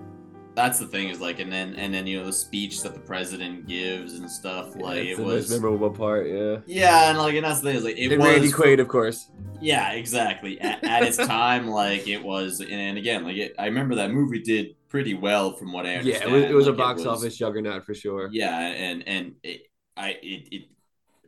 [0.56, 3.00] that's the thing is like and then and then you know the speech that the
[3.00, 6.26] president gives and stuff like it's it was memorable part.
[6.26, 6.56] Yeah.
[6.66, 8.88] yeah and like and that's the thing is like it and was Randy Quaid, of
[8.88, 9.30] course.
[9.60, 13.94] yeah exactly at, at its time like it was and again like it, I remember
[13.96, 16.98] that movie did pretty well from what I Yeah, it was, it was a box
[17.04, 18.28] was- office juggernaut for sure.
[18.32, 19.62] yeah and and it,
[19.96, 20.62] I it, it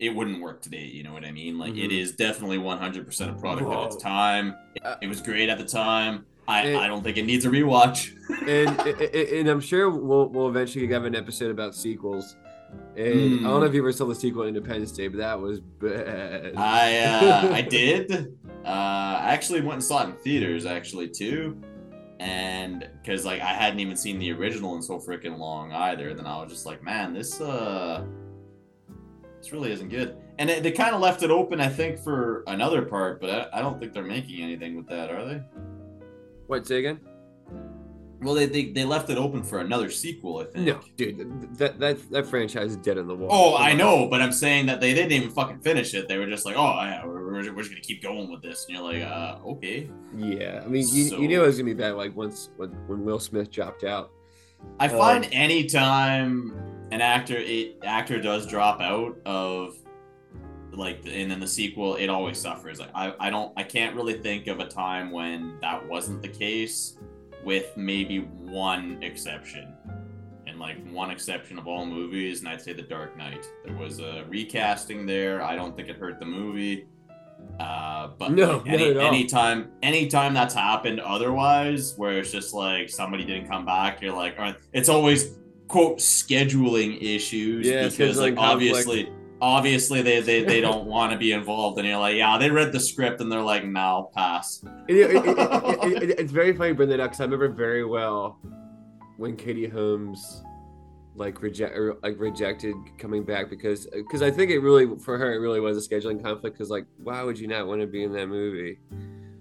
[0.01, 2.01] it wouldn't work today you know what I mean like it Mhm.
[2.01, 5.65] is definitely 100% a product of its time it, Uh, it was great at the
[5.67, 8.13] time I, and- I don't think it needs a rewatch
[8.49, 12.37] and and- and I'm sure we'll we'll eventually have an episode about sequels.
[12.97, 13.07] And
[13.47, 13.69] I don't know Mm.
[13.69, 16.53] if you ever saw the sequel Independence Day, but that was bad.
[16.57, 18.37] I uh, I did.
[18.65, 21.57] Uh, I actually went and saw it in theaters actually too,
[22.21, 26.13] and because like I hadn't even seen the original in so freaking long either.
[26.13, 28.05] Then I was just like, man, this uh,
[29.39, 30.17] this really isn't good.
[30.39, 33.59] And they, they kind of left it open, I think, for another part, but I,
[33.59, 35.41] I don't think they're making anything with that, are they?
[36.49, 36.67] What?
[36.67, 37.01] Say again?
[38.21, 40.67] Well, they, they they left it open for another sequel, I think.
[40.67, 43.33] No, dude, that that that franchise is dead in the water.
[43.33, 46.09] Oh, I know, but I'm saying that they didn't even fucking finish it.
[46.09, 48.77] They were just like, "Oh, yeah, we're, we're, just gonna keep going with this," and
[48.77, 51.75] you're like, "Uh, okay." Yeah, I mean, you, So- you knew it was gonna be
[51.75, 51.95] bad.
[51.95, 54.11] Like once when, when Will Smith dropped out.
[54.81, 56.57] I Um, find anytime
[56.91, 59.77] an actor it, actor does drop out of
[60.79, 62.79] like and then the sequel, it always suffers.
[62.79, 66.29] Like I, I don't I can't really think of a time when that wasn't the
[66.29, 66.97] case,
[67.45, 69.75] with maybe one exception.
[70.47, 73.47] And like one exception of all movies, and I'd say The Dark Knight.
[73.65, 75.43] There was a recasting there.
[75.43, 76.87] I don't think it hurt the movie.
[77.61, 79.07] Uh, but No, like, any, not at all.
[79.07, 84.39] anytime anytime that's happened otherwise, where it's just like somebody didn't come back, you're like,
[84.39, 85.35] all right, it's always
[85.67, 91.33] quote scheduling issues Yeah, because like obviously obviously they they, they don't want to be
[91.33, 94.97] involved and you're like yeah they read the script and they're like no pass It-
[94.97, 98.39] it- it- it- it- it's very funny, bring that up because I remember very well
[99.17, 100.43] when Katie Holmes
[101.15, 105.35] like reject or like rejected coming back because because I think it really for her
[105.35, 108.05] it really was a scheduling conflict because like why would you not want to be
[108.05, 108.79] in that movie?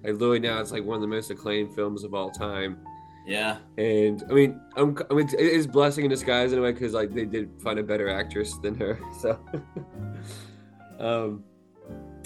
[0.04, 2.80] Like literally now it's like one of the most acclaimed films of all time.
[3.28, 3.58] Yeah.
[3.78, 6.94] And I mean, I'm, I mean, it is blessing in disguise in a way because
[6.94, 8.98] like they did find a better actress than her.
[9.20, 9.40] So,
[11.00, 11.44] um,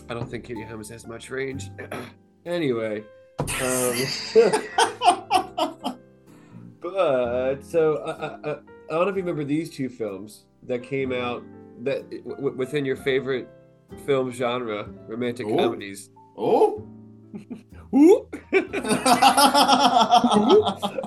[0.10, 1.72] I don't think Katie Holmes has much range.
[2.46, 3.04] anyway,
[3.40, 3.48] um,
[6.82, 8.56] but so I, I, I
[8.90, 11.44] don't know if you remember these two films that came out
[11.84, 13.50] that w- within your favorite
[14.06, 15.56] film genre, romantic Ooh.
[15.56, 16.10] comedies.
[16.38, 16.88] Oh.
[17.94, 18.28] Ooh.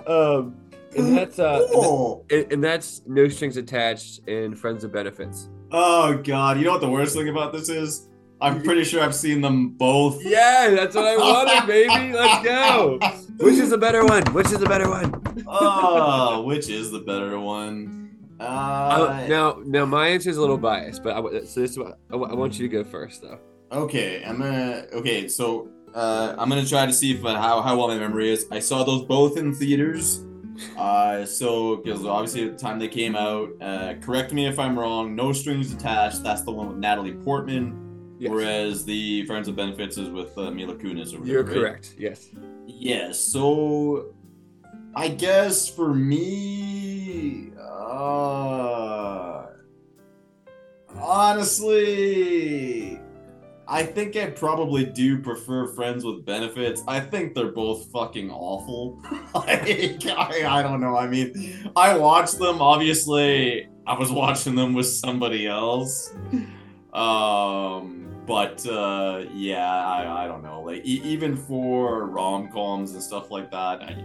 [0.07, 0.55] um,
[0.97, 2.25] and that's uh, and, oh.
[2.31, 5.49] and that's no strings attached and friends of benefits.
[5.73, 8.09] Oh god, you know what the worst thing about this is?
[8.41, 10.23] I'm pretty sure I've seen them both.
[10.23, 12.13] Yeah, that's what I wanted, baby.
[12.13, 12.99] Let's go.
[13.39, 14.23] Which is the better one?
[14.35, 15.23] Which is the better one?
[15.49, 18.17] oh, which is the better one?
[18.39, 21.95] I, Uh, now, now my answer is a little biased, but I, so this I,
[22.13, 23.41] I want you to go first, though.
[23.73, 24.87] okay, I'm gonna.
[24.93, 28.31] Okay, so uh, I'm gonna try to see if uh, how how well my memory
[28.31, 28.47] is.
[28.51, 30.25] I saw those both in theaters.
[30.77, 34.79] Uh, so because obviously at the time they came out, uh, correct me if I'm
[34.79, 35.15] wrong.
[35.17, 36.23] No strings attached.
[36.23, 37.81] That's the one with Natalie Portman.
[38.19, 38.31] Yes.
[38.31, 41.13] Whereas the Friends with Benefits is with uh, Mila Kunis.
[41.13, 41.55] Or whatever, You're right?
[41.55, 41.95] correct.
[41.99, 42.29] Yes.
[42.67, 43.19] Yes.
[43.19, 44.15] So,
[44.95, 49.47] I guess for me, uh,
[50.97, 53.01] honestly,
[53.67, 56.83] I think I probably do prefer Friends with Benefits.
[56.87, 59.01] I think they're both fucking awful.
[59.35, 60.97] like, I, I don't know.
[60.97, 62.61] I mean, I watched them.
[62.61, 66.15] Obviously, I was watching them with somebody else.
[66.95, 70.63] Um, but uh, yeah, I, I don't know.
[70.63, 74.05] Like e- even for rom coms and stuff like that, I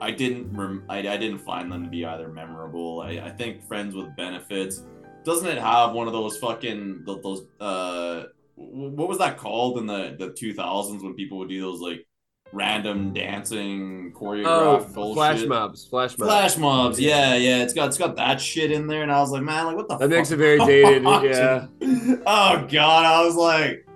[0.00, 3.00] I didn't rem- I, I didn't find them to be either memorable.
[3.00, 4.84] I, I think Friends with Benefits
[5.24, 8.26] doesn't it have one of those fucking those uh
[8.60, 12.04] what was that called in the the two thousands when people would do those like
[12.52, 15.14] random dancing Oh, choreographed bullshit?
[15.16, 15.84] flash mobs.
[15.86, 16.28] Flash mobs.
[16.30, 17.62] Flash mobs, yeah, yeah.
[17.62, 19.86] It's got it's got that shit in there, and I was like, man, like what
[19.88, 20.00] the fuck.
[20.00, 21.66] That makes it very dated, yeah.
[22.26, 23.86] Oh god, I was like,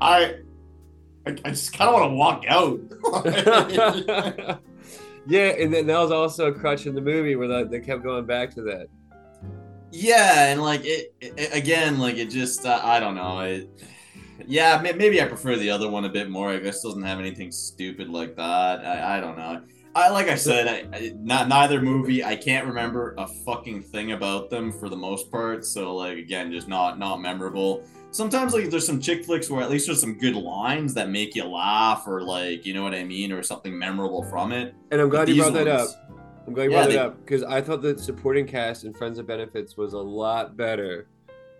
[0.00, 0.36] I,
[1.26, 2.80] I, I just kind of want to walk out.
[5.26, 8.02] yeah, and then that was also a crutch in the movie where they, they kept
[8.02, 8.86] going back to that.
[9.90, 13.40] yeah, and like it, it again, like it just uh, I don't know.
[13.40, 13.68] It,
[14.46, 16.50] yeah, maybe I prefer the other one a bit more.
[16.50, 18.84] I guess it doesn't have anything stupid like that.
[18.84, 19.62] I, I don't know.
[19.94, 22.22] I like I said, I, I, not neither movie.
[22.22, 25.64] I can't remember a fucking thing about them for the most part.
[25.64, 27.82] So like again, just not not memorable.
[28.10, 31.34] Sometimes like there's some chick flicks where at least there's some good lines that make
[31.34, 34.74] you laugh or like you know what I mean or something memorable from it.
[34.90, 35.88] And I'm glad But you brought these that up.
[36.46, 38.94] I'm glad you Yeah, brought they- that up because I thought the supporting cast in
[38.94, 41.08] Friends of Benefits was a lot better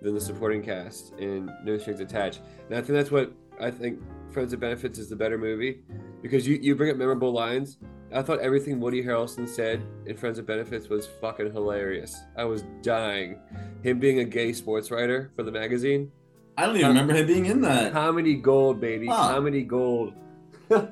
[0.03, 2.41] than the supporting cast in No Strings Attached.
[2.69, 5.81] And I think that's what I think Friends of Benefits is the better movie
[6.23, 7.79] because you, you bring up memorable lines.
[8.13, 12.19] I thought everything Woody Harrelson said in Friends of Benefits was fucking hilarious.
[12.37, 13.39] I was dying.
[13.83, 16.11] Him being a gay sports writer for the magazine.
[16.57, 17.93] I don't even remember him being in that.
[17.93, 19.07] Comedy gold, baby.
[19.09, 19.35] Huh.
[19.35, 20.15] Comedy gold.
[20.71, 20.89] and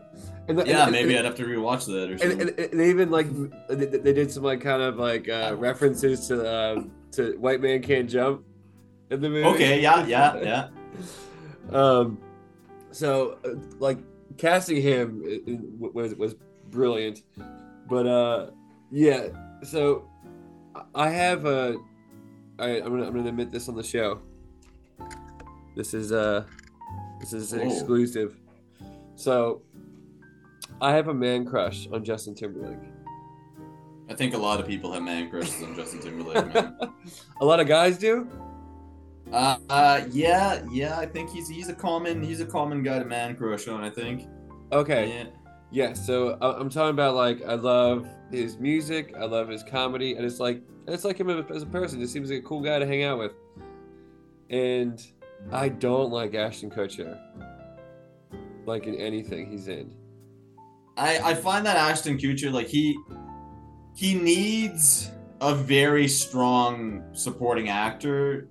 [0.59, 2.41] the- Yeah, and- maybe and- I'd have to rewatch that or something.
[2.73, 3.27] and, they even like
[3.69, 7.83] they, they did some like kind of like uh, references to um, to white man
[7.83, 8.45] can't jump
[9.11, 9.45] in the movie.
[9.49, 10.69] Okay, yeah, yeah, yeah.
[11.79, 12.19] um,
[12.91, 13.99] so uh, like
[14.37, 15.59] casting him i- i-
[15.93, 16.35] was was
[16.71, 17.23] brilliant,
[17.89, 18.51] but uh,
[18.91, 19.29] yeah.
[19.63, 20.09] So
[20.95, 21.77] I have a.
[22.59, 24.21] I, I'm gonna I'm gonna admit this on the show.
[25.77, 26.45] This is uh,
[27.21, 27.67] this is an Whoa.
[27.75, 28.37] exclusive.
[29.15, 29.63] So
[30.81, 32.79] I have a man crush on Justin Timberlake.
[34.09, 36.77] I think a lot of people have man crushes on Justin Timberlake, man.
[37.41, 38.29] a lot of guys do.
[39.33, 40.99] Uh, uh, yeah, yeah.
[40.99, 43.83] I think he's he's a common he's a common guy to man crush on.
[43.83, 44.29] I think.
[44.73, 45.09] Okay.
[45.09, 45.25] Yeah.
[45.89, 45.93] Yeah.
[45.95, 49.15] So I- I'm talking about like I love his music.
[49.19, 52.01] I love his comedy, and it's like it's like him as a person.
[52.01, 53.33] Just seems like a cool guy to hang out with.
[54.51, 55.05] And
[55.51, 57.19] I don't like Ashton Kutcher.
[58.65, 59.93] Like in anything he's in.
[60.97, 62.97] I I find that Ashton Kutcher like he
[63.97, 65.11] he needs
[65.41, 68.49] a very strong supporting actor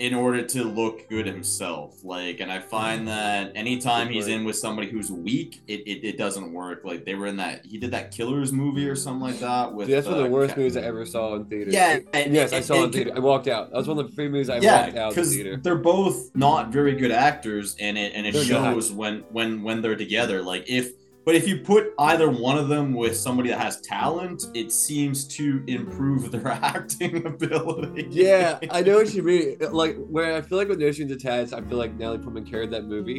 [0.00, 2.02] in order to look good himself.
[2.02, 6.16] Like, and I find that anytime he's in with somebody who's weak, it, it, it
[6.16, 6.80] doesn't work.
[6.84, 9.88] Like they were in that he did that Killers movie or something like that with
[9.88, 11.70] Dude, that's one of uh, the worst Ca- movies I ever saw in theater.
[11.70, 13.12] Yeah, and Yes, I saw it in theater.
[13.14, 13.70] I walked out.
[13.70, 15.58] That was one of the three movies I yeah, walked out because theater.
[15.62, 18.72] they're both not very good actors, and it and it They're not.
[18.74, 20.42] shows when when when they're together.
[20.42, 20.92] Like if
[21.24, 25.26] But if you put either one of them with somebody that has talent, it seems
[25.36, 28.06] to improve their acting ability.
[28.10, 29.58] Yeah, I know what you mean.
[29.70, 32.70] Like where I feel like with No Strings Attached, I feel like Natalie Portman carried
[32.70, 33.18] that movie,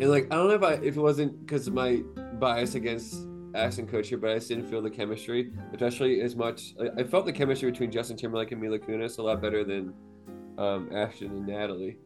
[0.00, 2.02] and like I don't know if I if it wasn't because of my
[2.38, 6.74] bias against Ashton Kutcher, but I just didn't feel the chemistry, especially as much.
[6.80, 9.94] I, I felt the chemistry between Justin Timberlake and Mila Kunis a lot better than
[10.58, 11.96] um, Ashton and Natalie,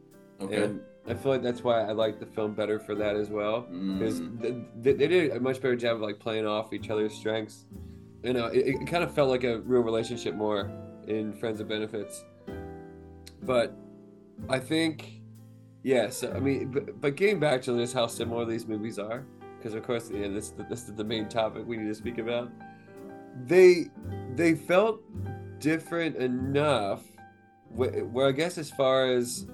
[0.41, 0.63] Okay.
[0.63, 3.61] and I feel like that's why I like the film better for that as well
[3.61, 4.65] because Mm.
[4.81, 7.65] they, they did a much better job of like playing off each other's strengths.
[8.23, 10.71] You know, it, it kind of felt like a real relationship more
[11.07, 12.23] in Friends of Benefits.
[13.41, 13.75] But
[14.47, 15.21] I think,
[15.83, 19.25] yes, I mean, but, but getting back to this, how similar these movies are,
[19.57, 22.49] because of course, yeah, this this is the main topic we need to speak about.
[23.45, 23.87] They
[24.35, 25.01] they felt
[25.59, 27.01] different enough,
[27.69, 29.47] where, where I guess as far as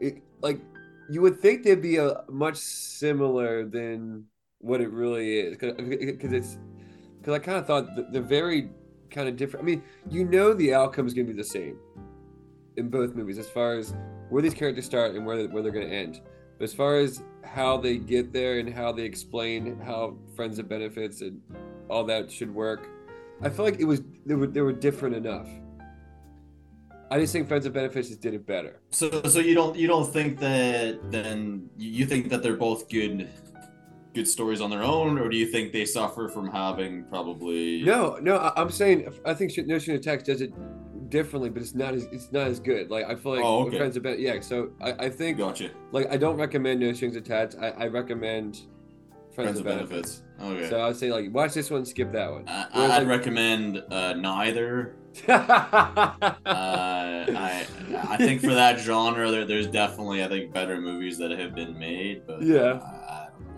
[0.00, 0.60] it, like
[1.08, 4.24] you would think they'd be a much similar than
[4.58, 5.74] what it really is because
[6.32, 6.58] it's
[7.18, 8.70] because I kind of thought they're very
[9.10, 9.64] kind of different.
[9.64, 11.78] I mean, you know, the outcome is going to be the same
[12.76, 13.94] in both movies as far as
[14.28, 16.20] where these characters start and where where they're going to end.
[16.58, 20.68] But as far as how they get there and how they explain how friends of
[20.68, 21.40] benefits and
[21.88, 22.88] all that should work,
[23.42, 25.48] I feel like it was they were they were different enough.
[27.10, 28.80] I just think Friends of Benefits just did it better.
[28.90, 33.28] So, so you don't you don't think that then you think that they're both good
[34.14, 38.18] good stories on their own, or do you think they suffer from having probably No,
[38.22, 40.52] no, I, I'm saying I think Sh- No String Attached does it
[41.10, 42.90] differently, but it's not as it's not as good.
[42.90, 43.76] Like I feel like Oh, okay.
[43.78, 44.24] Friends of benefits.
[44.24, 44.40] yeah.
[44.40, 45.70] So I, I think Gotcha.
[45.92, 47.56] like I don't recommend No Strings Attached.
[47.60, 48.62] I, I recommend
[49.34, 50.22] Friends, Friends of Benefits.
[50.38, 50.60] benefits.
[50.64, 50.70] Okay.
[50.70, 52.48] So I would say like watch this one, skip that one.
[52.48, 54.96] I, I'd like- recommend uh, neither.
[55.28, 57.66] Uh, I
[58.08, 61.78] I think for that genre, there, there's definitely I think better movies that have been
[61.78, 62.54] made, but Yeah.
[62.56, 63.52] I, I don't know.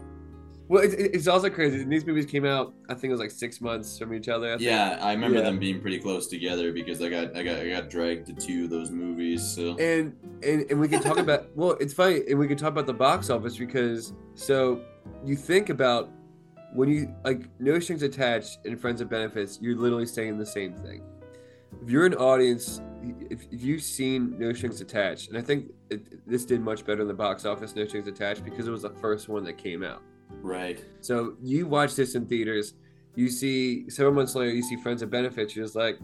[0.69, 1.85] well, it's, it's also crazy.
[1.85, 2.75] These movies came out.
[2.89, 4.49] I think it was like six months from each other.
[4.49, 4.63] I think.
[4.63, 5.45] Yeah, I remember Yeah.
[5.45, 8.65] them being pretty close together because I got I got I got dragged to two
[8.65, 9.43] of those movies.
[9.43, 12.71] So and and and we can talk about well it's funny and we can talk
[12.71, 14.81] about the box office because so
[15.25, 16.11] you think about
[16.75, 20.75] when you like no strings attached and friends of benefits you're literally saying the same
[20.75, 21.03] thing
[21.83, 22.81] if you're an audience
[23.31, 27.03] if, if you've seen no strings attached and i think it, this did much better
[27.03, 29.83] in the box office no strings attached because it was the first one that came
[29.83, 30.03] out
[30.43, 30.85] right.
[31.01, 32.75] so you watch this in theaters,
[33.15, 35.57] you see several months later, you see Friends of Benefits.
[35.57, 35.99] You're just like,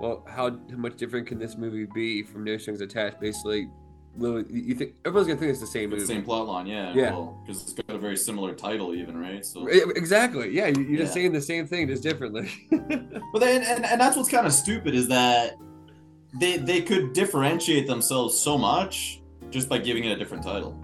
[0.00, 3.20] well, how, how much different can this movie be from No Strings Attached?
[3.20, 3.68] Basically,
[4.16, 6.04] literally, you think everyone's gonna think it's the same movie.
[6.04, 6.92] Same plot line, yeah.
[6.94, 7.10] Yeah.
[7.46, 9.44] because it's got a very similar title, even right.
[9.44, 10.50] So, Exactly.
[10.50, 12.50] Yeah, you- you're just saying the same thing, just differently.
[12.70, 15.56] but then and, and that's what's kind of stupid is that
[16.40, 20.78] they they could differentiate themselves so much just by giving it a different title.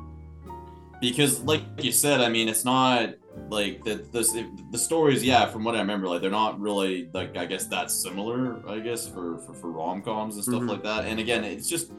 [1.01, 3.15] Because, like you said, I mean, it's not
[3.51, 5.23] like the the the stories.
[5.23, 8.67] Yeah, from what I remember, like they're not really like I guess that similar.
[8.67, 10.71] I guess for for, for rom coms and stuff Mhm.
[10.71, 11.05] like that.
[11.05, 11.93] And again, it's just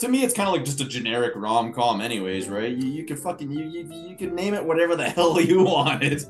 [0.00, 2.70] to me, it's kind of like just a generic rom com, anyways, right?
[2.76, 6.24] You, you can fucking you, you you can name it whatever the hell you wanted.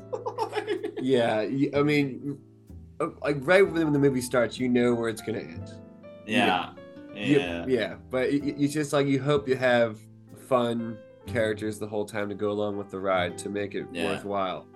[1.01, 1.39] yeah,
[1.73, 2.37] I mean,
[2.99, 5.71] uh, like right when the movie starts, you know where it's gonna end.
[6.25, 6.71] yeah,
[7.15, 7.65] You- yeah.
[7.67, 9.97] yeah, but it, it- it's just like you hope you have
[10.47, 10.97] fun
[11.27, 14.05] characters the whole time to go along with the ride to make it Yeah.
[14.11, 14.67] worthwhile.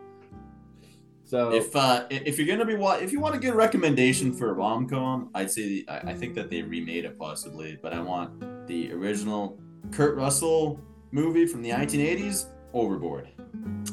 [1.23, 4.51] So If uh, if you're gonna be wa- if you want a good recommendation for
[4.51, 7.99] a rom com, I'd say I, I think that they remade it possibly, but I
[7.99, 9.59] want the original
[9.91, 10.79] Kurt Russell
[11.11, 13.29] movie from the 1980s, Overboard.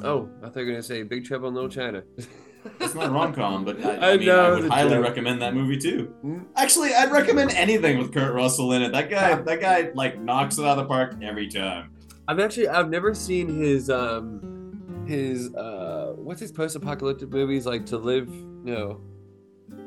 [0.02, 2.02] Oh, I thought you were gonna say Big Trouble in Little China.
[2.80, 5.04] It's not a rom com, but I, I I, mean, know I would highly joke.
[5.04, 6.14] recommend that movie too.
[6.24, 6.46] Mm.
[6.56, 8.92] Actually, I'd recommend anything with Kurt Russell in it.
[8.92, 11.90] That guy, that guy, like knocks it out of the park every time.
[12.28, 17.98] I've actually I've never seen his um his uh what's his post-apocalyptic movies like to
[17.98, 19.00] live no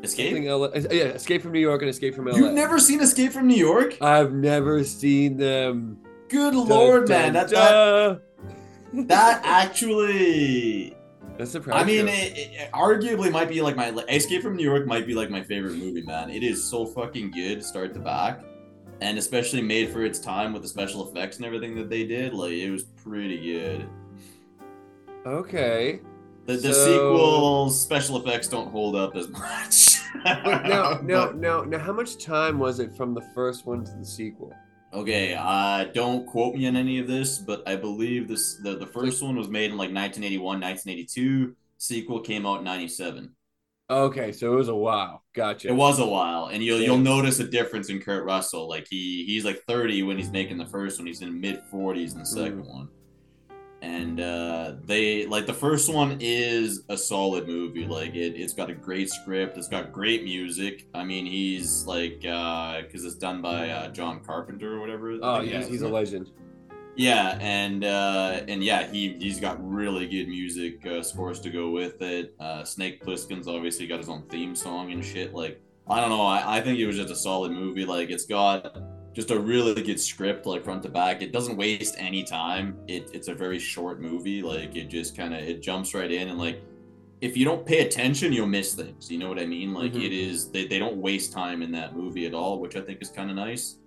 [0.05, 0.33] Escape.
[0.45, 2.37] LA, yeah Escape from New York and Escape from LA.
[2.37, 3.97] You've never seen Escape from New York?
[4.01, 5.99] I've never seen them.
[6.29, 7.33] Good lord, Dun, man!
[7.33, 7.49] dun, That
[8.93, 10.95] that that actually
[11.37, 11.81] That's surprising.
[11.83, 15.13] I mean, it, it arguably might be like my Escape from New York might be
[15.13, 16.29] like my favorite movie, man.
[16.29, 18.41] It is so fucking good, start to back,
[19.01, 22.33] and especially made for its time with the special effects and everything that they did.
[22.33, 23.87] Like it was pretty good.
[25.25, 25.99] okay.
[26.45, 29.94] The, the So- sequels special effects don't hold up as much.
[30.25, 34.05] No, no, now, now, how much time was it from the first one to the
[34.05, 34.53] sequel?
[34.93, 38.87] okay, uh, don't quote me on any of this, but I believe this the, the
[38.87, 41.53] first one was made in like 1981, 1982.
[41.77, 43.35] Sequel came out in 97.
[43.89, 45.23] Okay, so it was a while.
[45.33, 45.67] Gotcha.
[45.67, 46.87] It was a while, and you'll Yeah.
[46.87, 48.67] you'll notice a difference in Kurt Russell.
[48.69, 51.05] Like he he's like 30 when he's making the first one.
[51.07, 52.69] He's in mid 40s in the second Mm.
[52.73, 52.89] one.
[53.85, 57.85] And uh, they like the first one is a solid movie.
[57.85, 59.57] Like it, it's got a great script.
[59.57, 60.87] It's got great music.
[60.95, 65.17] I mean, he's like because it's done by uh, John Carpenter or whatever.
[65.21, 66.31] Oh yeah, is, he's a legend.
[66.95, 71.69] Yeah, and uh, and yeah, he he's got really good music uh, scores to go
[71.69, 72.33] with it.
[72.39, 75.35] Uh, Snake Plissken's obviously got his own theme song and shit.
[75.35, 77.85] Like I don't know, I, I think it was just a solid movie.
[77.85, 78.77] Like it's got
[79.15, 81.21] just a really good script, like front to back.
[81.23, 82.77] It doesn't waste any time.
[82.87, 84.41] It, it's a very short movie.
[84.43, 86.61] Like it just kind of it jumps right in and like
[87.21, 89.09] if you don't pay attention, you'll miss things.
[89.09, 89.73] You know what I mean?
[89.73, 90.03] Like Mhm.
[90.03, 93.01] it is they, they don't waste time in that movie at all, which I think
[93.01, 93.77] is kind of nice.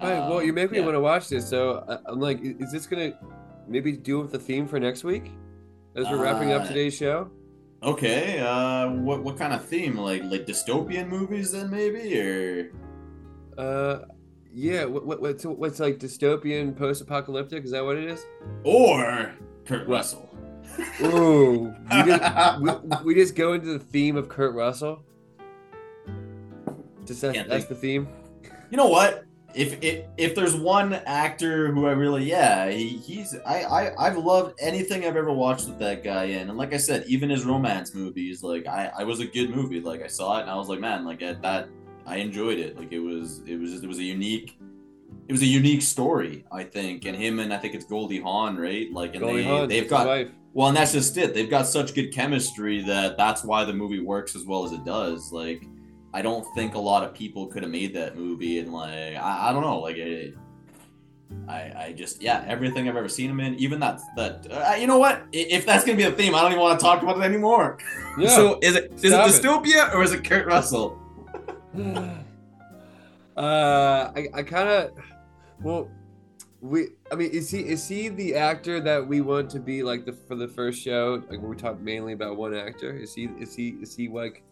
[0.00, 0.84] All right, well, you Um, make me yeah.
[0.84, 1.46] want to watch this.
[1.48, 3.12] So I- I'm like, is this gonna
[3.68, 5.30] maybe deal with the theme for next week
[5.94, 7.30] as we're wrapping up Uh, today's show?
[7.82, 9.96] Okay, uh, what what kind of theme?
[9.98, 12.72] Like like dystopian movies then maybe, or
[13.58, 13.98] Uh,
[14.56, 14.84] yeah.
[14.86, 17.64] What, what what's what's like dystopian, post-apocalyptic?
[17.64, 18.24] Is that what it is?
[18.64, 19.32] or
[19.66, 20.34] Kurt Russell.
[21.02, 22.72] Ooh, we just, we,
[23.04, 25.04] we just go into the theme of Kurt Russell.
[27.04, 28.08] Just that, that's think- the theme.
[28.70, 29.24] You know what?
[29.54, 34.18] If if if there's one actor who I really yeah he, he's I, I I've
[34.18, 37.46] loved anything I've ever watched with that guy in and like I said even his
[37.46, 40.56] romance movies like I I was a good movie like I saw it and I
[40.56, 41.70] was like man like at that
[42.06, 44.56] I enjoyed it like it was it was just, it was a unique
[45.28, 48.56] it was a unique story I think and him and I think it's Goldie Hawn
[48.56, 50.30] right like and Goldie they Hawn, they've got wife.
[50.56, 51.34] Well, and that's just it.
[51.34, 54.86] They've got such good chemistry that that's why the movie works as well as it
[54.86, 55.30] does.
[55.30, 55.66] Like,
[56.14, 59.50] I don't think a lot of people could have made that movie, and like, I,
[59.50, 60.34] I don't know, like, it,
[61.46, 64.86] I, I just, yeah, everything I've ever seen him in, even that, that, uh, you
[64.86, 65.24] know what?
[65.30, 67.76] If that's gonna be a theme, I don't even want to talk about it anymore.
[68.16, 68.30] Yeah.
[68.30, 69.32] So, is it is Stop it.
[69.32, 70.98] dystopia or is it Kurt Russell?
[73.36, 74.90] uh, I, I kind of,
[75.62, 75.88] well,
[76.60, 80.04] we, I mean, is he is he the actor that we want to be like
[80.06, 81.22] the for the first show?
[81.28, 82.96] Like we talk mainly about one actor.
[82.96, 84.42] Is he is he is he like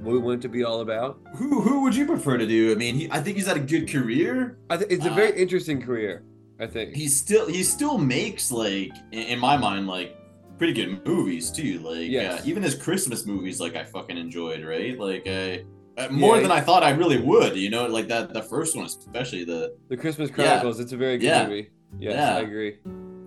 [0.00, 1.20] what we want it to be all about?
[1.36, 2.72] Who who would you prefer to do?
[2.72, 4.58] I mean, he, I think he's had a good career.
[4.68, 6.24] I think it's a Uh, very interesting career.
[6.58, 6.94] I think.
[6.94, 10.16] he still he still makes like in, in my mind like
[10.56, 12.40] pretty good movies too like Yes.
[12.40, 15.58] uh, even his christmas movies like i fucking enjoyed right like uh,
[15.98, 16.42] uh, more Yeah.
[16.42, 19.74] than i thought i really would you know like that the first one especially the
[19.88, 20.34] The Christmas Yeah.
[20.34, 20.80] Chronicles.
[20.80, 21.46] It's a very good Yeah.
[21.46, 21.70] movie.
[21.98, 22.36] Yes, Yeah.
[22.36, 22.72] I agree.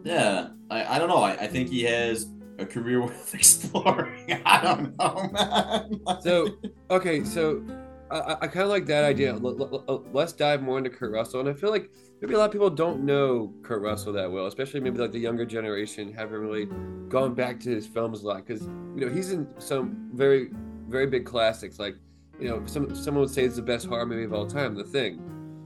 [0.03, 2.27] yeah i, I don't know I, I think he has
[2.59, 6.33] a career worth exploring i don't know man So
[6.97, 7.63] okay, so
[8.11, 9.33] I, I- kind of like that idea.
[9.33, 12.45] L- l- let's dive more into Kurt Russell, and I feel like maybe a lot
[12.45, 16.39] of people don't know Kurt Russell that well, especially maybe like the younger generation haven't
[16.41, 16.65] really
[17.07, 18.63] gone back to his films a lot because
[18.95, 20.49] you know he's in some very
[20.87, 21.95] very big classics like
[22.39, 24.83] you know some someone would say it's the best horror movie of all time, The
[24.83, 25.19] Thing.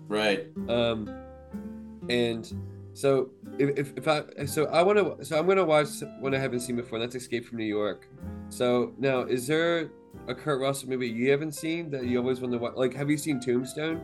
[0.08, 1.10] right Um,
[2.10, 2.52] and
[2.94, 5.88] so if, if, if I so I want to so I'm gonna watch
[6.20, 7.00] one I haven't seen before.
[7.00, 8.08] That's Escape from New York.
[8.50, 9.90] So now, is there
[10.28, 12.74] a Kurt Russell movie you haven't seen that you always want to watch?
[12.76, 14.02] Like, have you seen Tombstone?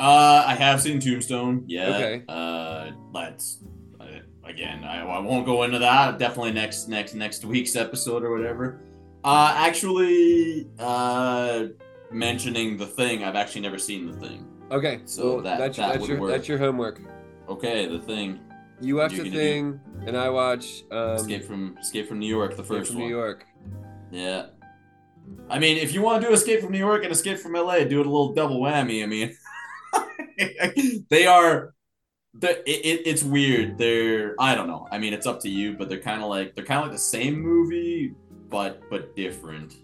[0.00, 2.22] uh i have seen tombstone yeah Okay.
[2.28, 3.58] uh that's
[4.00, 4.06] uh,
[4.44, 8.80] again I, I won't go into that definitely next next next week's episode or whatever
[9.24, 11.64] uh actually uh
[12.10, 14.44] mentioning the thing i've actually never seen the thing.
[14.70, 16.30] Okay, So well, that- that's that that's your work.
[16.30, 17.00] that's your homework.
[17.48, 18.38] okay the thing.
[18.80, 22.28] You watch the gonna do- thing, and I watch um, escape from escape from new
[22.28, 23.08] york the Escape first from one.
[23.10, 23.44] New York.
[24.12, 24.46] yeah.
[25.50, 27.74] I mean if you want to do escape from new york and escape from la
[27.78, 29.34] do it a little double whammy i mean.
[31.10, 31.74] They are
[32.34, 33.78] the, it, it, it's weird.
[33.78, 34.86] They're i don't know.
[34.92, 36.92] I mean it's up to you but they're kind of like they're kind of like
[36.96, 38.14] the same movie
[38.48, 39.76] but but different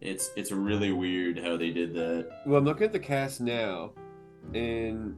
[0.00, 3.92] it's it's really weird how they did that Well, I'm looking at the cast now
[4.54, 5.16] in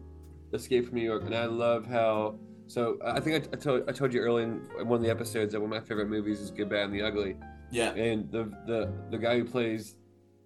[0.53, 2.37] Escape from New York, and I love how.
[2.69, 5.53] So I think I, I told I told you early in one of the episodes
[5.53, 7.37] that one of my favorite movies is Good, Bad, and the Ugly.
[7.71, 9.97] yeah and the the the guy who plays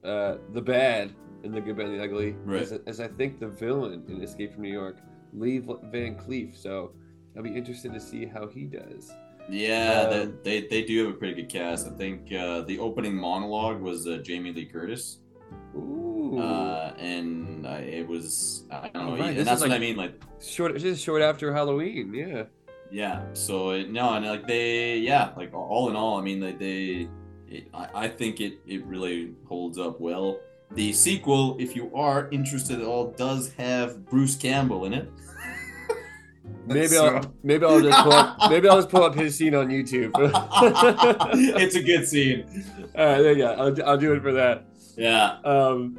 [0.04, 1.12] uh the bad
[1.44, 2.62] in the good bad and the ugly Right.
[2.62, 4.96] is, is i think the villain in escape from new york
[5.32, 6.92] lee van cleef so
[7.36, 9.12] i'll be interested to see how he does
[9.52, 12.78] yeah they, Um, they they do have a pretty good cast i think uh the
[12.78, 15.18] opening monologue was uh, jamie lee curtis
[15.76, 16.38] Ooh.
[16.38, 19.76] uh and uh, it was i don't know Oh, right, and that's is what like-
[19.76, 22.44] i mean like short just short after halloween yeah
[23.02, 23.18] Yeah.
[23.32, 27.08] So it, no, and like they, yeah, like all in all, I mean, like they,
[27.48, 29.18] it, I, I think it it really
[29.50, 30.26] holds up well.
[30.80, 35.06] The sequel, if you are interested at all, does have Bruce Campbell in it.
[36.66, 39.54] Maybe So- i'll maybe i'll just pull up maybe i'll just pull up his scene
[39.54, 40.10] on youtube
[41.60, 42.44] it's a good scene.
[42.96, 44.64] right there you go I'll, I'll do it for that
[44.96, 45.38] Yeah.
[45.44, 45.98] Um,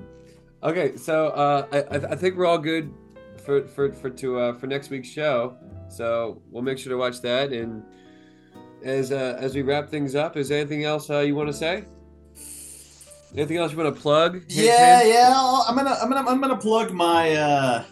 [0.62, 2.94] okay, so uh, I, I think we're all good
[3.44, 5.56] for for for to uh, for next week's show.
[5.90, 7.52] So we'll make sure to watch that.
[7.52, 7.84] And
[8.86, 11.54] as uh, as we wrap things up, is there anything else uh, you want to
[11.54, 11.86] say?
[13.36, 14.34] Anything else you want to plug?
[14.34, 15.10] Hint, Yeah, hint?
[15.14, 15.34] yeah.
[15.68, 17.84] I'm gonna, I'm gonna, I'm gonna plug my uh,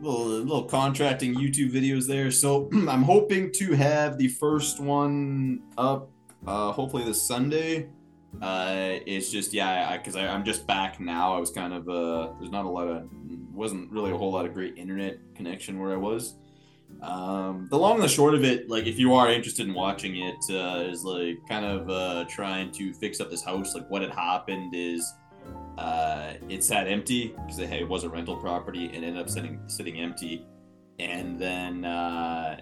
[0.00, 2.30] little, little contracting YouTube videos there.
[2.30, 6.10] So I'm hoping to have the first one up,
[6.46, 7.88] uh, hopefully this Sunday.
[8.40, 11.34] Uh, it's just yeah, because I, I'm just back now.
[11.34, 13.08] I was kind of uh, there's not a lot of,
[13.52, 16.36] wasn't really a whole lot of great internet connection where I was.
[17.02, 20.16] Um, the long and the short of it, like if you are interested in watching
[20.16, 23.74] it, uh, is like kind of uh, trying to fix up this house.
[23.74, 25.12] Like what had happened is
[25.80, 29.60] uh, it sat empty because it, it was a rental property and ended up sitting
[29.66, 30.46] sitting empty,
[30.98, 32.58] and then uh,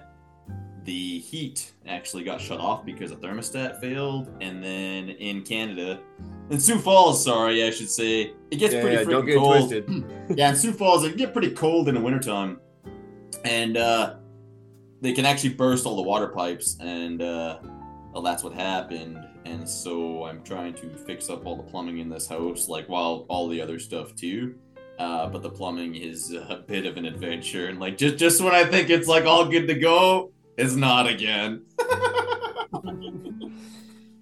[0.85, 6.01] the heat actually got shut off because a thermostat failed, and then in Canada.
[6.51, 9.35] In Sioux Falls, sorry, I should say, it gets Yeah, pretty yeah, freaking don't get
[9.35, 12.59] it cold yeah, in Sioux Falls, it can get pretty cold in the wintertime.
[13.45, 14.15] And uh,
[15.03, 17.59] they can actually burst all the water pipes, and uh,
[18.15, 19.19] well, that's what happened.
[19.49, 23.25] And so I'm trying to fix up all the plumbing in this house, like while
[23.29, 24.57] all the other stuff too.
[24.99, 28.53] Uh, but the plumbing is a bit of an adventure, and like just just when
[28.55, 31.63] I think it's like all good to go, it's not again.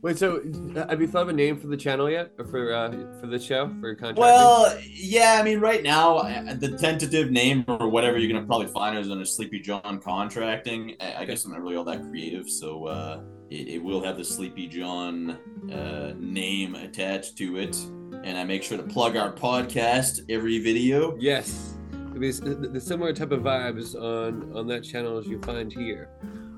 [0.02, 0.40] Wait, so
[0.76, 3.26] uh, have you thought of a name for the channel yet, or for uh, for
[3.26, 4.20] the show for contracting?
[4.20, 8.68] Well, yeah, I mean, right now, I- the tentative name or whatever you're gonna probably
[8.68, 10.94] find is under Sleepy John Contracting.
[11.00, 14.16] I, I guess I'm not really all that creative, so uh, it, it will have
[14.16, 15.38] the Sleepy John
[15.72, 17.76] uh, name attached to it,
[18.24, 21.16] and I make sure to plug our podcast every video.
[21.18, 25.40] yes, It'll be the the similar type of vibes on on that channel as you
[25.42, 26.08] find here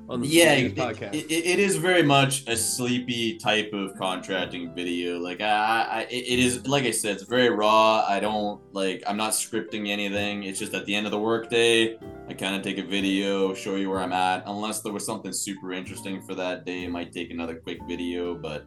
[0.09, 1.15] on the Yeah, it, podcast.
[1.15, 5.19] it, it is very much a sleepy type of contracting video.
[5.19, 8.05] Like I, I, it it is like I said, it's very raw.
[8.09, 9.03] I don't like.
[9.07, 10.45] I'm not scripting anything.
[10.45, 11.99] It's just at the end of the workday,
[12.29, 14.45] I kind of take a video, show you where I'm at.
[14.47, 18.35] Unless there was something super interesting for that day, I might take another quick video.
[18.35, 18.67] But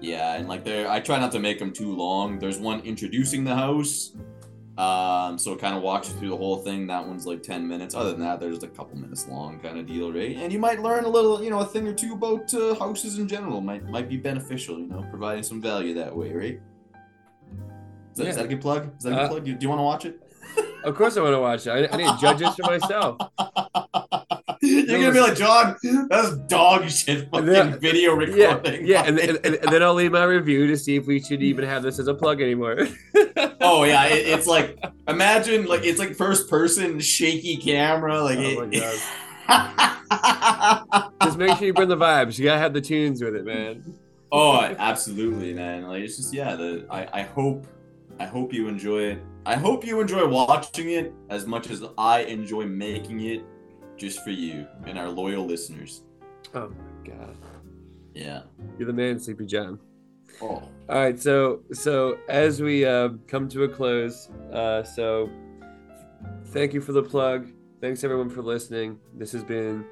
[0.00, 2.38] yeah, and like there, I try not to make them too long.
[2.38, 4.12] There's one introducing the house.
[4.78, 6.86] Um, so it kind of walks you through the whole thing.
[6.86, 7.96] That one's like 10 minutes.
[7.96, 10.36] Other than that, there's a couple minutes long kind of deal, right?
[10.36, 13.18] And you might learn a little, you know, a thing or two about uh, houses
[13.18, 13.60] in general.
[13.60, 16.60] Might might be beneficial, you know, providing some value that way, right?
[18.12, 18.32] Is that, is Yeah.
[18.34, 18.92] that a good plug?
[18.98, 19.44] Is that a good Uh, plug?
[19.44, 20.22] Do, do you want to watch it?
[20.84, 21.70] Of course, I want to watch it.
[21.70, 23.16] I, I need to judge this for myself.
[24.68, 25.76] You're gonna be like, John,
[26.08, 27.76] that's dog shit fucking Yeah.
[27.76, 28.86] video recording.
[28.86, 31.42] yeah, and, and, and, and then I'll leave my review to see if we should
[31.42, 32.86] even have this as a plug anymore.
[33.60, 38.66] oh yeah, it, it's like imagine like it's like first person shaky camera, like Oh
[38.66, 38.98] my it, God.
[41.22, 42.38] Just make sure you bring the vibes.
[42.38, 43.82] You gotta have the tunes with it, man.
[44.30, 45.84] Oh, absolutely, man.
[45.84, 47.66] Like it's just yeah, the I, I hope
[48.20, 49.22] I hope you enjoy it.
[49.46, 53.42] I hope you enjoy watching it as much as I enjoy making it
[53.98, 56.02] just for you and our loyal listeners.
[56.54, 57.36] Oh my god,
[58.14, 58.42] Yeah.
[58.78, 59.78] you're the man, Sleepy John.
[60.40, 60.46] Oh.
[60.46, 65.28] All right, so so as we uh, come to a close, uh, so
[66.46, 67.48] thank you for the plug.
[67.80, 68.98] Thanks everyone for listening.
[69.14, 69.84] This has been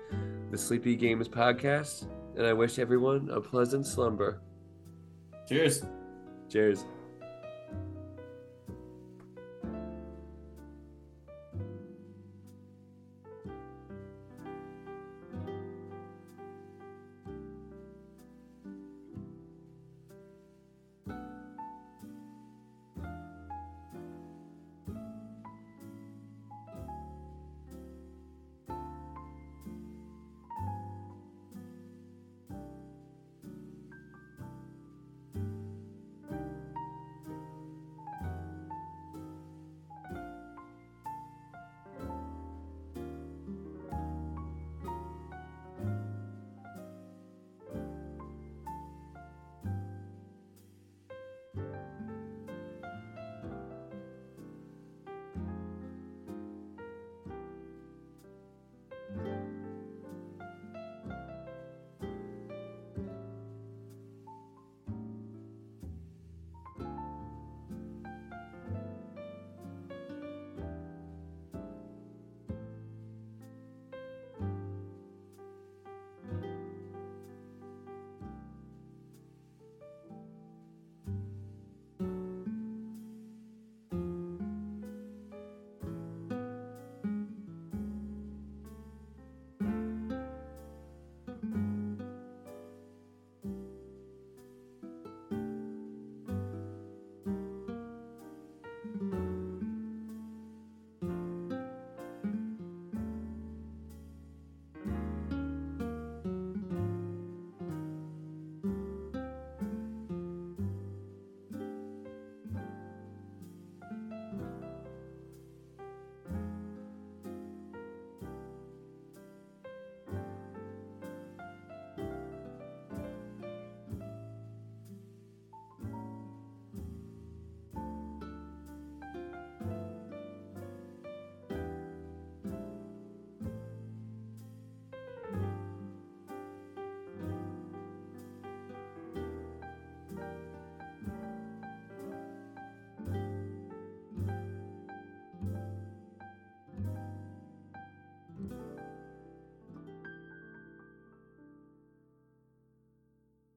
[0.50, 4.40] the Sleepy Games podcast, and I wish everyone a pleasant slumber.
[5.48, 5.84] Cheers.
[6.48, 6.84] Cheers.